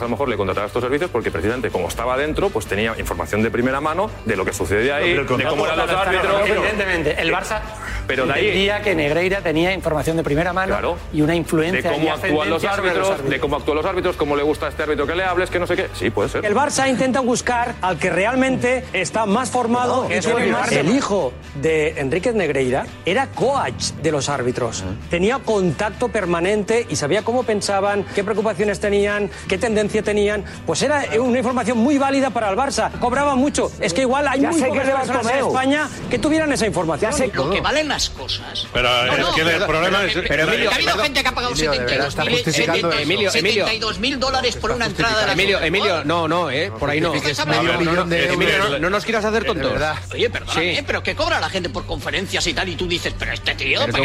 [0.01, 3.43] A lo mejor le contrataba estos servicios porque precisamente como estaba dentro, pues tenía información
[3.43, 6.49] de primeira mano de lo que sucedía ahí, Pero el de cómo eran los árbitros.
[6.49, 7.61] Evidentemente, el Barça
[8.07, 10.97] Pero de ahí- entendía que Negreira tenía información de primera mano Claro.
[11.13, 13.87] y una de influencia y cómo actúan los sobre los árbitros, de cómo actúan los
[13.87, 15.89] árbitros, cómo le gusta a este árbitro que le hables, que no sé qué.
[15.95, 16.45] Sí, puede ser.
[16.45, 20.91] El Barça intenta buscar al que realmente está más formado No, eso es más- el
[20.91, 24.83] El hijo de Enríquez Negreira era coach de los árbitros.
[25.11, 29.59] Tenía contacto permanente y sabía cómo pensaban, qué preocupaciones tenían, qué
[30.03, 30.45] tenían.
[30.67, 32.91] Pues era una información muy válida para el Barça.
[32.99, 33.71] Cobraba mucho.
[33.81, 35.47] Es que igual hay Ya muy pocas personas en.
[35.47, 37.11] España que tuvieran esa información.
[37.11, 38.67] Ya sé Lo que valen las cosas.
[38.73, 40.15] Pero No, es no, que el pero- problema pero- es...
[40.15, 42.33] pero- pero- pero ha habido gente que ha pagado Emilio, de verdad, 72 está mil,
[42.35, 43.65] justificando- 70, Emilio, Emilio.
[43.67, 47.01] 72 mil dólares por una entrada de la Emilio, Emilio, no, no, eh, por ahí
[47.01, 47.15] no.
[47.15, 49.73] Estás No, hablando- no, no, no, es- Emilio, no, no nos quieras hacer tontos.
[50.13, 53.33] Oye, perdóname, pero que cobra la gente por conferencias y tal, y tú dices, pero
[53.33, 54.05] este tío, Pero, ¿para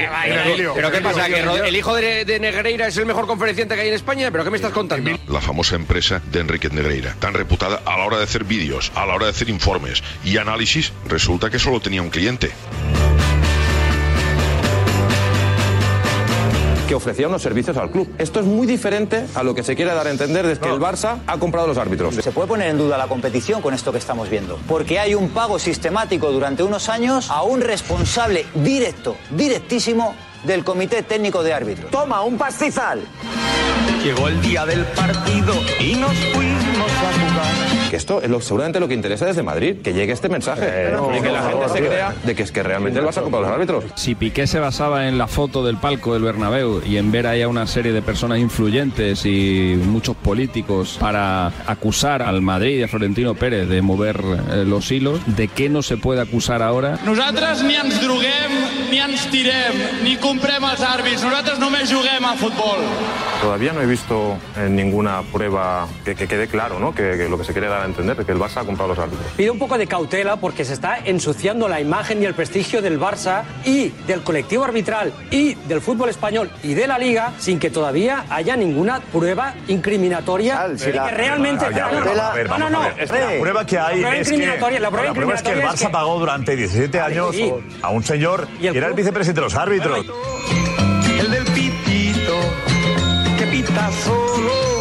[0.86, 1.28] tú- qué pasa?
[1.28, 4.30] ¿Que Emilio, el hijo de, de Negreira es el mejor conferenciante que hay en España?
[4.32, 5.12] ¿Pero qué me estás contando?
[5.28, 9.06] La famosa empresa de Enrique Negreira, tan reputada a la hora de hacer vídeos, a
[9.06, 12.52] la hora de hacer informes y análisis, resulta que solo tenía un cliente.
[16.86, 18.08] que ofrecía unos servicios al club.
[18.18, 20.80] Esto es muy diferente a lo que se quiere dar a entender de que el
[20.80, 22.16] Barça ha comprado los árbitros.
[22.16, 25.30] Se puede poner en duda la competición con esto que estamos viendo, porque hay un
[25.30, 31.90] pago sistemático durante unos años a un responsable directo, directísimo del Comité Técnico de Árbitros.
[31.92, 33.02] Toma, un pastizal.
[34.06, 37.90] Llegó el día del partido y nos fuimos a jugar.
[37.90, 41.22] Que esto es lo, seguramente lo que interesa desde Madrid, que llegue este mensaje y
[41.22, 43.84] que la gente se crea de que es que realmente el Barça comprado los árbitros.
[43.96, 47.42] Si Piqué se basaba en la foto del palco del Bernabéu y en ver ahí
[47.42, 52.88] a una serie de personas influyentes y muchos políticos para acusar al Madrid y a
[52.88, 54.20] Florentino Pérez de mover
[54.52, 57.00] eh, los hilos, ¿de qué no se puede acusar ahora?
[57.06, 58.52] Nosaltres ni ens droguem,
[58.92, 61.24] ni ens tirem, ni comprem els àrbits.
[61.24, 62.82] Nosaltres només juguem a futbol.
[63.42, 66.94] Todavía no he visto eh, ninguna prueba que, que quede claro, ¿no?
[66.96, 68.90] Que, que lo que se quiere dar a entender es que el Barça ha comprado
[68.90, 69.28] los árbitros.
[69.38, 73.00] Pido un poco de cautela porque se está ensuciando la imagen y el prestigio del
[73.00, 77.70] Barça y del colectivo arbitral y del fútbol español y de la liga sin que
[77.70, 82.60] todavía haya ninguna prueba incriminatoria Si la- que realmente ya, no, no, ver, no, vamos
[82.60, 82.80] no, a no.
[82.82, 83.04] ver.
[83.04, 84.38] Es que la prueba que hay La prueba es que,
[84.80, 87.54] la prueba la prueba es que el es Barça que- pagó durante 17 años sí.
[87.82, 90.06] a un señor que era el vicepresidente de los árbitros.
[91.20, 92.34] El del pitito
[93.38, 94.75] que pita solo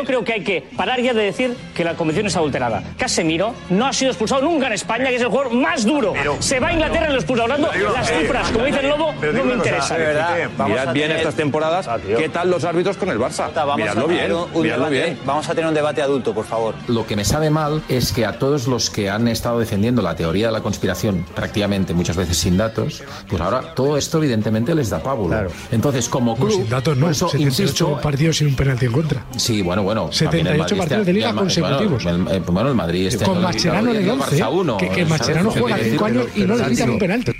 [0.00, 2.82] Yo creo que hay que parar ya de decir que la competición es adulterada.
[2.96, 6.14] Casemiro no ha sido expulsado nunca en España, que es el jugador más duro.
[6.38, 7.42] Se va a Inglaterra y lo expulsa.
[7.42, 9.98] Hablando las eh, cifras, como dice el Lobo, pero no me interesan.
[9.98, 13.18] de verdad, Vamos Mirad a bien tener- estas temporadas, ¿qué tal los árbitros con el
[13.18, 13.50] Barça?
[13.54, 14.22] Vamos Miradlo bien,
[14.62, 15.18] miradlo debate- bien.
[15.26, 16.74] Vamos a tener un debate adulto, por favor.
[16.88, 20.16] Lo que me sabe mal es que a todos los que han estado defendiendo la
[20.16, 24.88] teoría de la conspiración, prácticamente muchas veces sin datos, pues ahora todo esto evidentemente les
[24.88, 25.36] da pábulo.
[25.70, 28.86] Entonces, como Pues club, sin datos no, por eso 78 insisto, partidos sin un penalti
[28.86, 29.24] en contra.
[29.36, 29.99] Sí, bueno, bueno.
[30.10, 32.04] 78 también el Madrid partidos de liga consecutivos.
[32.04, 34.88] Bueno, el, bueno, el Madrid este Con Mascherano en el el 11, Barça uno, que,
[34.88, 35.04] que.
[35.04, 37.32] Mascherano juega quiere 5 decir, años y no le digo, un penalti.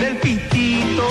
[0.00, 1.02] Del pitito.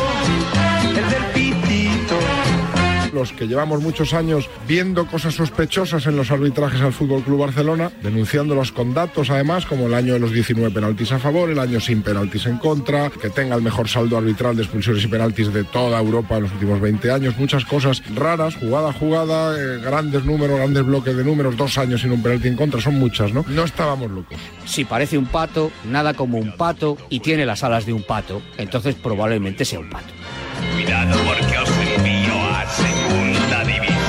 [3.16, 7.92] Los que llevamos muchos años viendo cosas sospechosas en los arbitrajes al Fútbol Club Barcelona,
[8.04, 11.80] denunciándolos con datos además, como el año de los 19 penaltis a favor, el año
[11.80, 15.64] sin penaltis en contra, que tenga el mejor saldo arbitral de expulsiones y penaltis de
[15.64, 20.26] toda Europa en los últimos 20 años, muchas cosas raras, jugada a jugada, eh, grandes
[20.26, 23.46] números, grandes bloques de números, dos años sin un penalti en contra, son muchas, ¿no?
[23.48, 24.38] No estábamos locos.
[24.66, 28.42] Si parece un pato, nada como un pato y tiene las alas de un pato,
[28.58, 30.14] entonces probablemente sea un pato.
[30.74, 31.75] Cuidado porque os
[33.06, 34.06] a segunda división.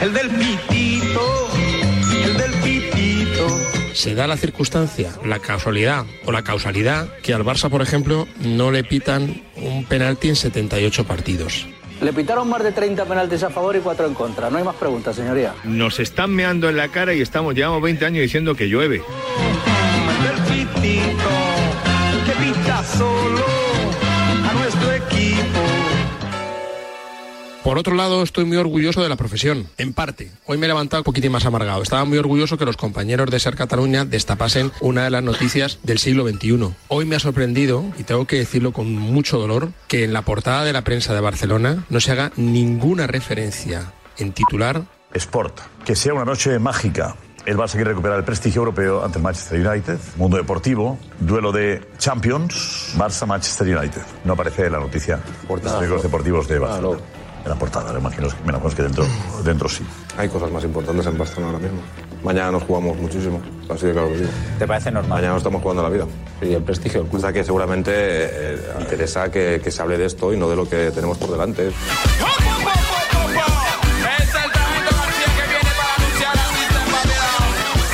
[0.00, 1.48] El del pitito,
[2.24, 3.94] el del pitito.
[3.94, 8.70] Se da la circunstancia, la casualidad o la causalidad que al Barça, por ejemplo, no
[8.70, 11.66] le pitan un penalti en 78 partidos.
[12.00, 14.50] Le pitaron más de 30 penaltis a favor y 4 en contra.
[14.50, 15.54] No hay más preguntas, señoría.
[15.64, 19.02] Nos están meando en la cara y estamos, llevamos 20 años diciendo que llueve.
[20.10, 21.30] El del pitito
[22.26, 23.53] que pita solo
[27.64, 30.30] Por otro lado, estoy muy orgulloso de la profesión, en parte.
[30.44, 31.82] Hoy me he levantado un poquitín más amargado.
[31.82, 35.98] Estaba muy orgulloso que los compañeros de Ser Cataluña destapasen una de las noticias del
[35.98, 36.74] siglo XXI.
[36.88, 40.62] Hoy me ha sorprendido, y tengo que decirlo con mucho dolor, que en la portada
[40.62, 44.84] de la prensa de Barcelona no se haga ninguna referencia en titular
[45.14, 45.60] Sport.
[45.86, 47.16] Que sea una noche mágica.
[47.46, 49.98] El Barça quiere recuperar el prestigio europeo ante el Manchester United.
[50.16, 54.02] Mundo deportivo, duelo de Champions, Barça-Manchester United.
[54.24, 55.20] No aparece en la noticia.
[55.48, 57.00] Históricos deportivos de Barcelona.
[57.44, 59.06] En la portada, me imagino, me imagino que dentro,
[59.44, 59.84] dentro sí.
[60.16, 61.80] Hay cosas más importantes en Barcelona ahora mismo.
[62.22, 63.38] Mañana nos jugamos muchísimo,
[63.68, 64.24] así de claro que sí.
[64.58, 65.10] ¿Te parece normal?
[65.10, 66.06] Mañana nos estamos jugando la vida.
[66.40, 67.18] Y el prestigio del club.
[67.18, 70.56] O sea que seguramente eh, interesa que, que se hable de esto y no de
[70.56, 71.70] lo que tenemos por delante.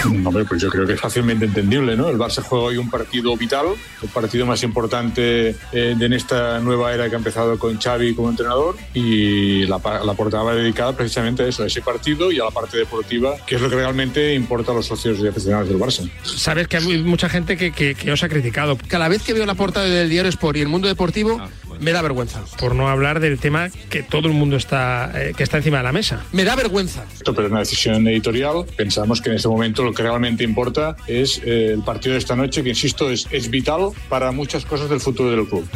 [0.24, 2.08] Hombre, pues yo creo que es fácilmente entendible, ¿no?
[2.08, 3.66] El Barça juega hoy un partido vital,
[4.02, 8.30] el partido más importante eh, en esta nueva era que ha empezado con Xavi como
[8.30, 12.44] entrenador y la, la portada va dedicada precisamente a eso, a ese partido y a
[12.44, 15.78] la parte deportiva, que es lo que realmente importa a los socios y aficionados del
[15.78, 16.10] Barça.
[16.22, 18.78] Sabes que hay mucha gente que, que- que os ha criticado.
[18.88, 21.40] Cada vez que veo la portada del diario Sport y el mundo deportivo,
[21.80, 22.40] me da vergüenza.
[22.58, 25.84] Por no hablar del tema que todo el mundo está, eh, que está encima de
[25.84, 26.24] la mesa.
[26.32, 27.04] Me da vergüenza.
[27.12, 28.64] Esto pero es una decisión editorial.
[28.76, 32.36] Pensamos que en este momento lo que realmente importa es eh, el partido de esta
[32.36, 35.68] noche, que insisto, es, es vital para muchas cosas del futuro del club.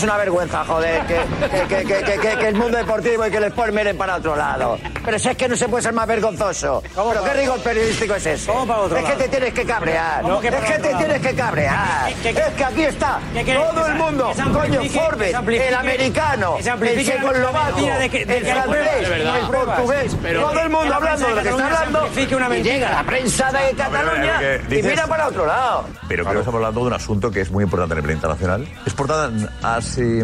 [0.00, 1.20] Es una vergüenza, joder, que,
[1.50, 4.16] que, que, que, que- que- que el mundo deportivo y que el sport miren para
[4.16, 4.78] otro lado.
[5.04, 6.82] Pero si es que no se puede ser más vergonzoso.
[6.94, 8.50] ¿Pero qué rigor periodístico es ese?
[8.50, 10.22] es que te tienes que cabrear.
[10.22, 10.98] ¿Cómo que es que te lado?
[10.98, 12.12] tienes que cabrear.
[12.22, 13.18] ¿Qué- qué- es que aquí está
[13.74, 14.32] todo el mundo.
[14.52, 20.16] Coño, Forbes, el americano, el checoslovaco, el francés, el portugués.
[20.40, 22.08] Todo el mundo la hablando de lo que está hablando.
[22.56, 24.40] Y llega la prensa de Cataluña
[24.70, 25.84] y mira para otro lado.
[26.08, 28.66] Pero creo que estamos hablando de un asunto que es muy importante a nivel internacional.
[28.86, 29.30] Es portada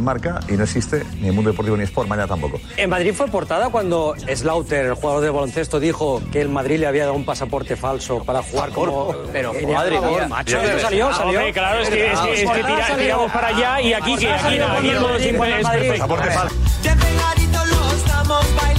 [0.00, 2.60] marca y no existe ni el mundo deportivo ni Sport, mañana tampoco.
[2.76, 6.86] En Madrid fue portada cuando Slaughter, el jugador de baloncesto, dijo que el Madrid le
[6.86, 9.14] había dado un pasaporte falso para jugar como...
[9.32, 11.38] Pero madre mía, macho, eso salió, Ah, salió.
[11.38, 14.30] hombre, claro, es que, es que, es que tira- tiramos para allá y aquí, que
[14.32, 14.54] aquí,
[14.88, 15.92] el modo siempre es perfecto.
[16.06, 16.54] Pasaporte falso.
[16.82, 18.75] De pegadito lo estamos bailando,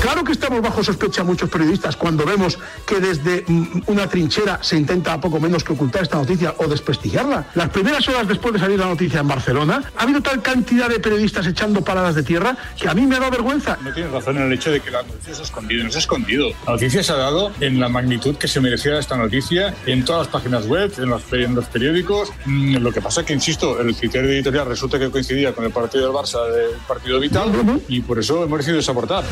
[0.00, 4.76] Claro que estamos bajo sospecha muchos periodistas cuando vemos que desde mm, una trinchera se
[4.76, 7.48] intenta poco menos que ocultar esta noticia o desprestigiarla.
[7.54, 11.00] Las primeras horas después de salir la noticia en Barcelona, ha habido tal cantidad de
[11.00, 13.78] periodistas echando paradas de tierra que a mí me ha dado vergüenza.
[13.82, 15.84] No tienes razón en el hecho de que la noticia se ha escondido.
[15.84, 16.48] No se ha escondido.
[16.66, 20.26] La noticia se ha dado en la magnitud que se merecía esta noticia, en todas
[20.26, 22.32] las páginas web, en los, en los periódicos.
[22.44, 25.72] Mm, Lo que pasa es que, insisto, el criterio editorial resulta que coincidía con el
[25.72, 27.50] partido del Barça, del partido vital,
[27.88, 29.24] y por eso hemos decidido desaportar.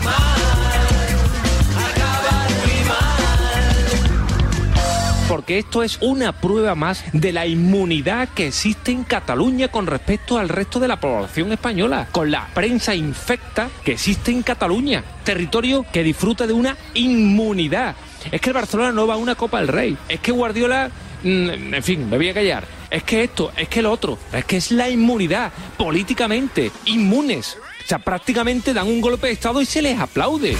[5.34, 10.38] Porque esto es una prueba más de la inmunidad que existe en Cataluña con respecto
[10.38, 15.84] al resto de la población española, con la prensa infecta que existe en Cataluña, territorio
[15.92, 17.96] que disfruta de una inmunidad.
[18.30, 20.90] Es que el Barcelona no va a una Copa del Rey, es que Guardiola,
[21.22, 22.64] mm, en fin, me voy a callar.
[22.88, 27.58] Es que esto, es que lo otro, es que es la inmunidad, políticamente, inmunes.
[27.84, 30.56] O sea, prácticamente dan un golpe de Estado y se les aplaude.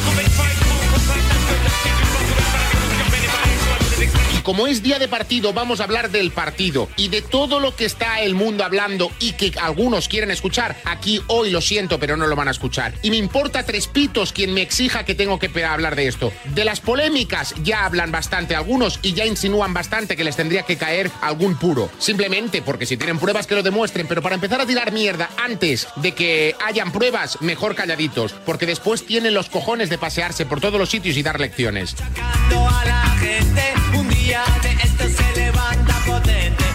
[4.45, 7.87] Como es día de partido, vamos a hablar del partido y de todo lo que
[7.87, 10.77] está el mundo hablando y que algunos quieren escuchar.
[10.85, 12.93] Aquí hoy lo siento, pero no lo van a escuchar.
[13.03, 16.31] Y me importa tres pitos quien me exija que tengo que hablar de esto.
[16.55, 20.77] De las polémicas ya hablan bastante algunos y ya insinúan bastante que les tendría que
[20.77, 21.91] caer algún puro.
[21.99, 25.89] Simplemente porque si tienen pruebas que lo demuestren, pero para empezar a tirar mierda antes
[25.97, 30.79] de que hayan pruebas, mejor calladitos, porque después tienen los cojones de pasearse por todos
[30.79, 31.97] los sitios y dar lecciones.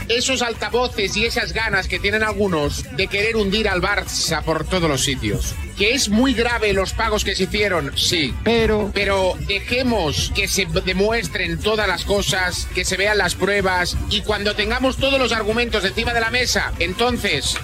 [0.10, 4.90] Esos altavoces y esas ganas que tienen algunos de querer hundir al Barça por todos
[4.90, 5.54] los sitios.
[5.78, 8.34] Que es muy grave los pagos que se hicieron, sí.
[8.44, 8.90] Pero.
[8.94, 14.56] Pero dejemos que se demuestren todas las cosas, que se vean las pruebas y cuando
[14.56, 17.56] tengamos todos los argumentos encima de la mesa, entonces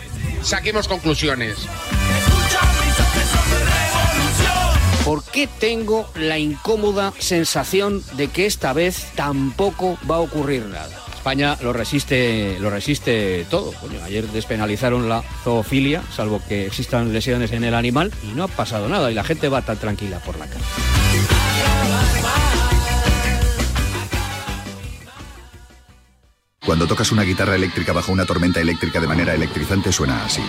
[0.44, 1.58] saquemos conclusiones.
[5.04, 11.05] ¿Por qué tengo la incómoda sensación de que esta vez tampoco va a ocurrir nada?
[11.26, 13.74] España lo resiste, lo resiste todo.
[14.04, 18.88] Ayer despenalizaron la zoofilia, salvo que existan lesiones en el animal, y no ha pasado
[18.88, 20.64] nada, y la gente va tan tranquila por la calle.
[26.64, 30.44] Cuando tocas una guitarra eléctrica bajo una tormenta eléctrica de manera electrizante suena así.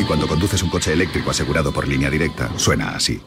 [0.00, 3.20] Y cuando conduces un coche eléctrico asegurado por línea directa, suena así.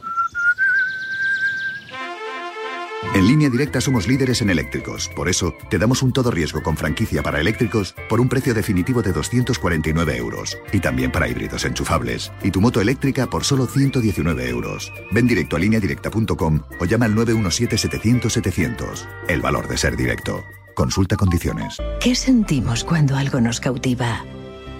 [3.14, 5.10] En línea directa somos líderes en eléctricos.
[5.16, 9.02] Por eso, te damos un todo riesgo con franquicia para eléctricos por un precio definitivo
[9.02, 10.58] de 249 euros.
[10.72, 12.32] Y también para híbridos enchufables.
[12.44, 14.94] Y tu moto eléctrica por solo 119 euros.
[15.12, 19.08] Ven directo a lineadirecta.com o llama al 917-700-700.
[19.28, 20.44] El valor de ser directo.
[20.76, 21.78] Consulta condiciones.
[22.00, 24.24] ¿Qué sentimos cuando algo nos cautiva?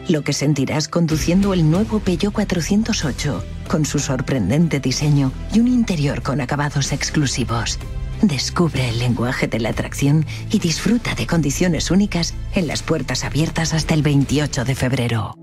[0.10, 6.22] Lo que sentirás conduciendo el nuevo Peugeot 408, con su sorprendente diseño y un interior
[6.22, 7.80] con acabados exclusivos.
[8.22, 13.74] Descubre el lenguaje de la atracción y disfruta de condiciones únicas en las puertas abiertas
[13.74, 15.36] hasta el 28 de febrero.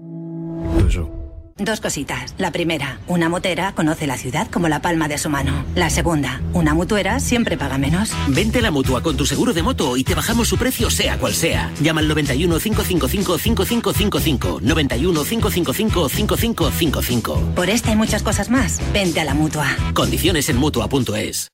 [1.56, 2.34] Dos cositas.
[2.36, 5.64] La primera, una motera conoce la ciudad como la palma de su mano.
[5.76, 8.10] La segunda, una mutuera siempre paga menos.
[8.26, 11.16] Vente a la mutua con tu seguro de moto y te bajamos su precio sea
[11.16, 11.70] cual sea.
[11.80, 14.60] Llama al 91 555 5555.
[14.62, 17.54] 91 555 5555.
[17.54, 19.68] Por esta y muchas cosas más, vente a la mutua.
[19.94, 21.53] Condiciones en mutua.es.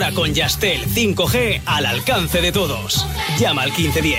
[0.00, 3.06] Ahora con Yastel 5G al alcance de todos.
[3.38, 4.18] Llama al 1510.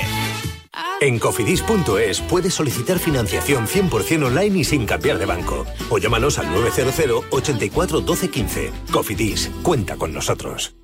[1.01, 5.65] En cofidis.es puedes solicitar financiación 100% online y sin cambiar de banco.
[5.89, 8.71] O llámanos al 900 84 12 15.
[8.91, 10.75] Cofidis, cuenta con nosotros.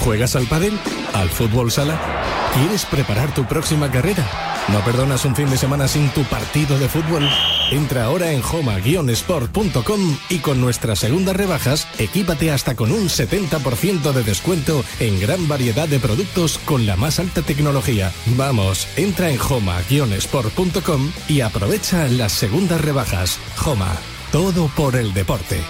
[0.00, 0.76] ¿Juegas al pádel?
[1.12, 1.96] ¿Al fútbol sala?
[2.52, 4.28] ¿Quieres preparar tu próxima carrera?
[4.72, 7.28] ¿No perdonas un fin de semana sin tu partido de fútbol?
[7.70, 14.22] Entra ahora en homa-sport.com y con nuestras segundas rebajas, equípate hasta con un 70% de
[14.22, 18.12] descuento en gran variedad de productos con la más alta tecnología.
[18.36, 23.38] Vamos, entra en homa-sport.com y aprovecha las segundas rebajas.
[23.64, 23.96] Homa,
[24.30, 25.60] todo por el deporte.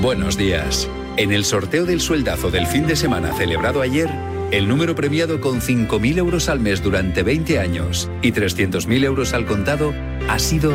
[0.00, 0.88] Buenos días.
[1.16, 4.10] En el sorteo del sueldazo del fin de semana celebrado ayer,
[4.56, 9.46] el número premiado con 5.000 euros al mes durante 20 años y 300.000 euros al
[9.46, 9.92] contado
[10.28, 10.72] ha sido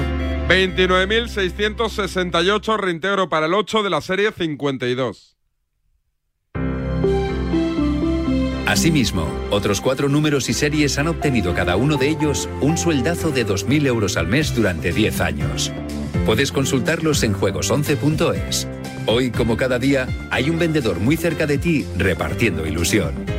[0.50, 5.38] 29.668 reintegro para el 8 de la serie 52.
[8.66, 13.48] Asimismo, otros cuatro números y series han obtenido cada uno de ellos un sueldazo de
[13.48, 15.72] 2.000 euros al mes durante 10 años.
[16.26, 18.68] Puedes consultarlos en juegos11.es.
[19.06, 23.39] Hoy, como cada día, hay un vendedor muy cerca de ti repartiendo ilusión.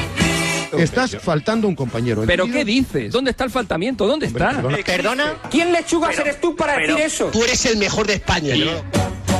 [0.77, 2.23] Estás faltando un compañero.
[2.25, 3.11] ¿Pero qué dices?
[3.11, 4.07] ¿Dónde está el faltamiento?
[4.07, 4.61] ¿Dónde está?
[4.85, 5.35] ¿Perdona?
[5.49, 7.25] ¿Quién lechugas eres tú para decir eso?
[7.31, 8.55] Tú eres el mejor de España.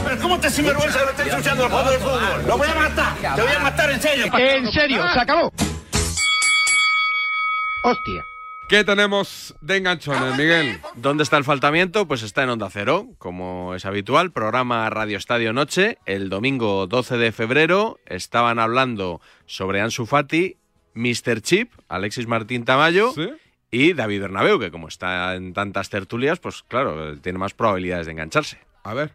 [0.04, 2.48] ¿Pero cómo te sinvergüenza que estés el juego del fútbol?
[2.48, 3.36] ¡Lo voy a matar!
[3.36, 4.26] ¡Te voy a matar en serio!
[4.38, 5.52] En serio, se acabó.
[7.84, 8.26] Hostia.
[8.72, 10.80] ¿Qué tenemos de enganchones, Miguel?
[10.96, 12.08] ¿Dónde está el faltamiento?
[12.08, 15.98] Pues está en Onda Cero, como es habitual, programa Radio Estadio Noche.
[16.06, 20.56] El domingo 12 de febrero estaban hablando sobre Ansu Fati
[20.94, 21.42] Mr.
[21.42, 23.14] Chip, Alexis Martín Tamayo
[23.72, 28.12] y David Bernabeu, que como está en tantas tertulias, pues claro, tiene más probabilidades de
[28.14, 28.58] engancharse.
[28.84, 29.12] A ver.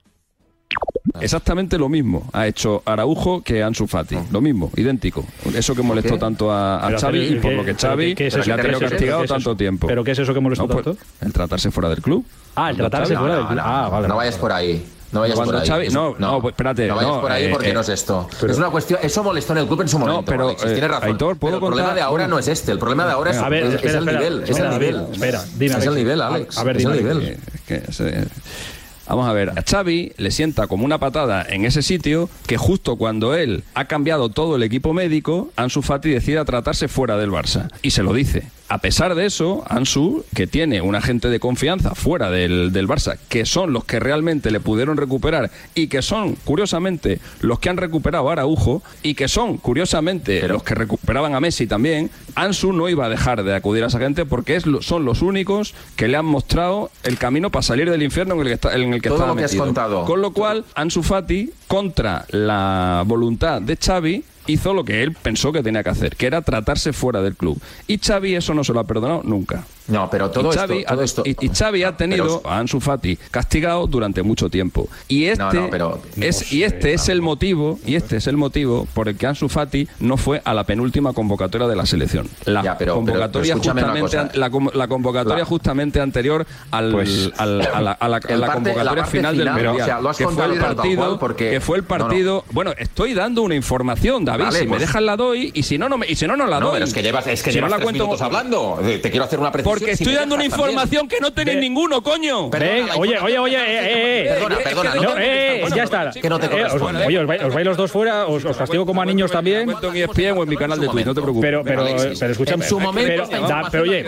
[1.21, 4.17] Exactamente lo mismo ha hecho Araujo que Ansu Fati.
[4.33, 5.25] Lo mismo, idéntico.
[5.55, 6.19] Eso que molestó ¿Qué?
[6.21, 8.53] tanto a, a Pero, Xavi pero, y por ¿qué- lo que Xavi qué es le
[8.53, 9.87] ha tenido castigado ¿Qué es tanto tiempo.
[9.87, 11.01] ¿Pero qué es eso que molestó No, pues, tanto?
[11.21, 12.27] El tratarse fuera del club.
[12.57, 13.61] Ah, el tratarse Xavi- fuera del club.
[13.63, 14.09] Ah, vale.
[14.09, 14.85] No vayas por ahí.
[15.13, 15.69] No vayas Cuando por ahí.
[15.69, 17.89] Xavi- no, no, pues espérate, No vayas no, por ahí eh, porque eh, no es
[17.89, 18.29] esto.
[18.41, 18.99] pero- es una cuestión.
[19.03, 20.25] Eso molestó en el club en su momento.
[20.25, 21.09] pero, Alexis, eh, tienes razón.
[21.11, 22.73] Aitor, ¿puedo pero el problema de ahora no es este.
[22.73, 24.43] El problema de ahora es, ver, es- el espera, nivel.
[24.47, 25.07] Es el nivel.
[25.13, 26.59] Espera, dime, Es el nivel, Alex.
[26.59, 27.39] A ver, es el dime, nivel.
[27.67, 28.27] que se-
[29.09, 32.97] Vamos a ver, a Xavi le sienta como una patada en ese sitio que justo
[32.97, 37.69] cuando él ha cambiado todo el equipo médico, Ansu Fati decida tratarse fuera del Barça.
[37.83, 38.51] Y se lo dice.
[38.69, 43.17] A pesar de eso, Ansu, que tiene un agente de confianza fuera del, del Barça,
[43.29, 47.77] que son los que realmente le pudieron recuperar y que son, curiosamente, los que han
[47.77, 52.89] recuperado a Araujo y que son, curiosamente, los que recuperaban a Messi también, Ansu no
[52.89, 56.17] iba a dejar de acudir a esa gente porque es, son los únicos que le
[56.17, 59.09] han mostrado el camino para salir del infierno en el que, está, en el que
[59.11, 59.65] Todo estaba lo que has metido.
[59.65, 60.05] contado.
[60.05, 65.53] Con lo cual, Ansu Fati, contra la voluntad de Xavi, hizo lo que él pensó
[65.53, 67.61] que tenía que hacer, que era tratarse fuera del club.
[67.87, 69.65] Y Xavi eso no se lo ha perdonado nunca.
[69.89, 72.59] No, pero todo y esto- Xavi, todo ha- esto- y, y Xavi ha tenido a
[72.59, 74.89] Ansu Fati castigado durante mucho tiempo.
[75.09, 78.37] Y este No, no, pero- es y este es el motivo y este es el
[78.37, 82.29] motivo por el que Ansu Fati no fue a la penúltima convocatoria de la selección.
[82.45, 87.31] La Ya, pero- convocatoria pero- pero justamente la, la convocatoria La- justamente anterior al, Pues-
[87.37, 90.01] al- a la, a la- a la parte- convocatoria final, final, del o mundial, sea,
[90.01, 92.05] lo has que fue el partido porque- que fue el No, no.
[92.05, 92.45] partido.
[92.53, 94.45] Bueno, estoy dando una información, David.
[94.47, 96.37] Vale, si me pues- dejas la doy y si no no me, y si no
[96.37, 96.75] no la No, doy.
[96.77, 98.79] pero es que llevas, es que Si no llevas la tres cuento- minutos hablando.
[98.83, 99.76] Te quiero hacer una precisión.
[99.79, 102.51] Porque si estoy dando una información que no tenéis ninguno, coño.
[102.51, 106.11] Perdona, oye, oye, oye, eh, eh, Perdona, eh, perdona, no, te eh, ya está.
[106.11, 106.67] Que no te Eh,
[107.07, 109.69] oye, os vais, os vais los dos fuera, os, os castigo como a niños también.
[109.71, 111.47] En ESPN o en mi canal de Twitch, no te preocupes.
[111.49, 111.85] Pero, pero,
[112.19, 112.65] pero escúchame.
[112.65, 113.25] en su momento
[113.71, 114.05] pero, oye,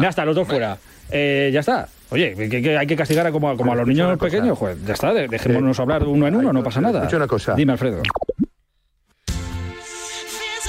[0.00, 0.76] ya está, los dos fuera.
[1.10, 1.88] Eh, ya está.
[2.10, 4.58] Oye, que, que hay que castigar a como, a- como a los niños pequeños.
[4.58, 6.98] Joder, ya está, de- dejémonos hablar uno en uno, no pasa nada.
[7.00, 7.54] Escucha una cosa.
[7.54, 8.02] Dime, Alfredo.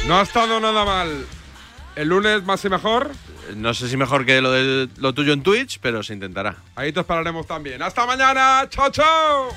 [0.07, 1.25] No ha estado nada mal.
[1.95, 3.11] El lunes más y mejor.
[3.56, 6.56] No sé si mejor que lo, de, lo tuyo en Twitch, pero se intentará.
[6.76, 7.82] Ahí te esperaremos también.
[7.82, 8.68] ¡Hasta mañana!
[8.70, 9.50] ¡Chao, chao!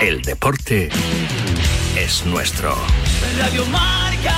[0.00, 0.90] El deporte
[1.96, 2.74] es nuestro.
[3.38, 4.37] Radio Marca.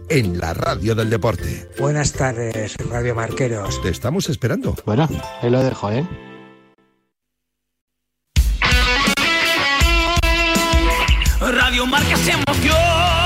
[0.11, 1.69] en la radio del deporte.
[1.79, 3.81] Buenas tardes, Radio Marqueros.
[3.81, 4.75] Te estamos esperando.
[4.85, 5.07] Bueno,
[5.41, 6.05] ahí lo dejo, ¿eh?
[11.39, 13.20] Radio Marca se emociona.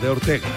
[0.00, 0.48] De Ortega.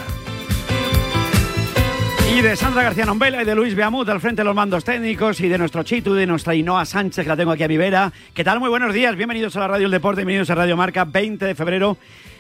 [2.34, 5.40] Y de Sandra García Nombela y de Luis Beamut al frente de los mandos técnicos
[5.42, 8.12] y de nuestro Chitu, de nuestra Inoa Sánchez, que la tengo aquí a mi vera.
[8.34, 8.60] ¿Qué tal?
[8.60, 9.16] Muy buenos días.
[9.16, 11.98] Bienvenidos a la Radio El Deporte, bienvenidos a Radio Marca, 20 de febrero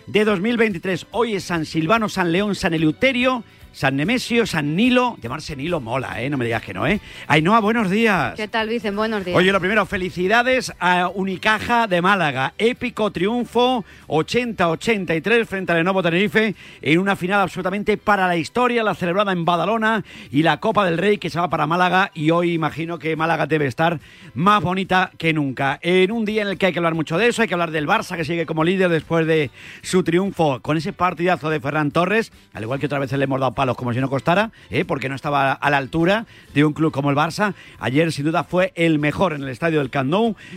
[0.07, 1.07] de 2023.
[1.11, 3.43] Hoy es San Silvano, San León, San Eleuterio,
[3.73, 5.17] San Nemesio, San Nilo.
[5.19, 6.29] Llamarse Nilo mola, ¿eh?
[6.29, 7.01] No me digas que no, ¿eh?
[7.27, 8.35] Ainhoa, buenos días.
[8.35, 8.95] ¿Qué tal, Vicen?
[8.95, 9.35] Buenos días.
[9.35, 12.53] Oye, lo primero, felicidades a Unicaja de Málaga.
[12.59, 18.93] Épico triunfo, 80-83 frente al Lenovo Tenerife, en una final absolutamente para la historia, la
[18.93, 22.11] celebrada en Badalona y la Copa del Rey que se va para Málaga.
[22.13, 23.99] Y hoy imagino que Málaga debe estar
[24.35, 25.79] más bonita que nunca.
[25.81, 27.71] En un día en el que hay que hablar mucho de eso, hay que hablar
[27.71, 29.49] del Barça que sigue como líder después de
[29.81, 33.39] su triunfo con ese partidazo de Ferran Torres, al igual que otra vez le hemos
[33.39, 34.85] dado palos como si no costara, ¿eh?
[34.85, 37.53] porque no estaba a la altura de un club como el Barça.
[37.79, 40.03] Ayer sin duda fue el mejor en el estadio del Camp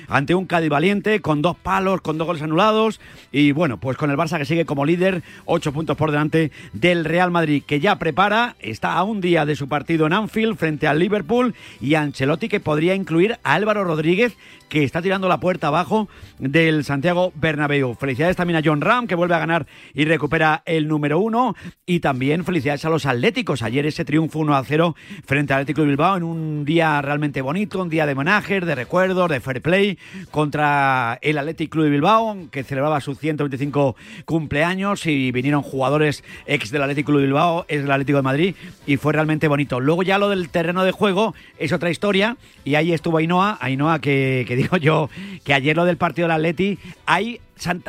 [0.09, 3.01] ante un Cádiz valiente con dos palos, con dos goles anulados
[3.33, 7.05] y bueno, pues con el Barça que sigue como líder, ocho puntos por delante del
[7.05, 10.87] Real Madrid que ya prepara, está a un día de su partido en Anfield frente
[10.87, 14.37] al Liverpool y Ancelotti que podría incluir a Álvaro Rodríguez
[14.69, 16.09] que está tirando la puerta abajo
[16.39, 17.95] del Santiago Bernabéu.
[17.95, 21.55] Felicidades también a John Ram, que vuelve a ganar y recupera el número uno.
[21.87, 23.63] Y también felicidades a los atléticos.
[23.63, 27.43] Ayer ese triunfo 1 a 0 frente al Atlético de Bilbao en un día realmente
[27.43, 29.99] bonito, un día de homenaje, de recuerdos, de fair play
[30.31, 36.83] contra el Atlético de Bilbao, que celebraba sus 125 cumpleaños y vinieron jugadores ex del
[36.83, 38.55] Atlético de Bilbao, es del Atlético de Madrid
[38.87, 39.81] y fue realmente bonito.
[39.81, 44.01] Luego ya lo del terreno de juego es otra historia y ahí estuvo Ainhoa, Ainhoa
[44.01, 45.09] que, que digo yo
[45.45, 47.41] que ayer lo del partido del Atleti hay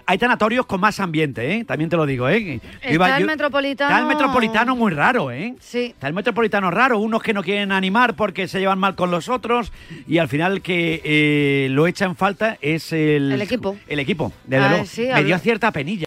[0.05, 1.65] hay tanatorios con más ambiente, ¿eh?
[1.65, 2.61] También te lo digo, ¿eh?
[2.82, 3.89] Está el Metropolitano...
[3.91, 5.55] Está el Metropolitano muy raro, ¿eh?
[5.59, 5.88] Sí.
[5.88, 9.28] Está el Metropolitano raro, unos que no quieren animar porque se llevan mal con los
[9.28, 9.74] otros
[10.07, 13.30] y al final que eh, lo echa en falta es el...
[13.34, 13.76] El equipo.
[13.89, 14.86] El equipo, desde Ah, luego.
[14.86, 16.05] sí, Me dio cierta penilla.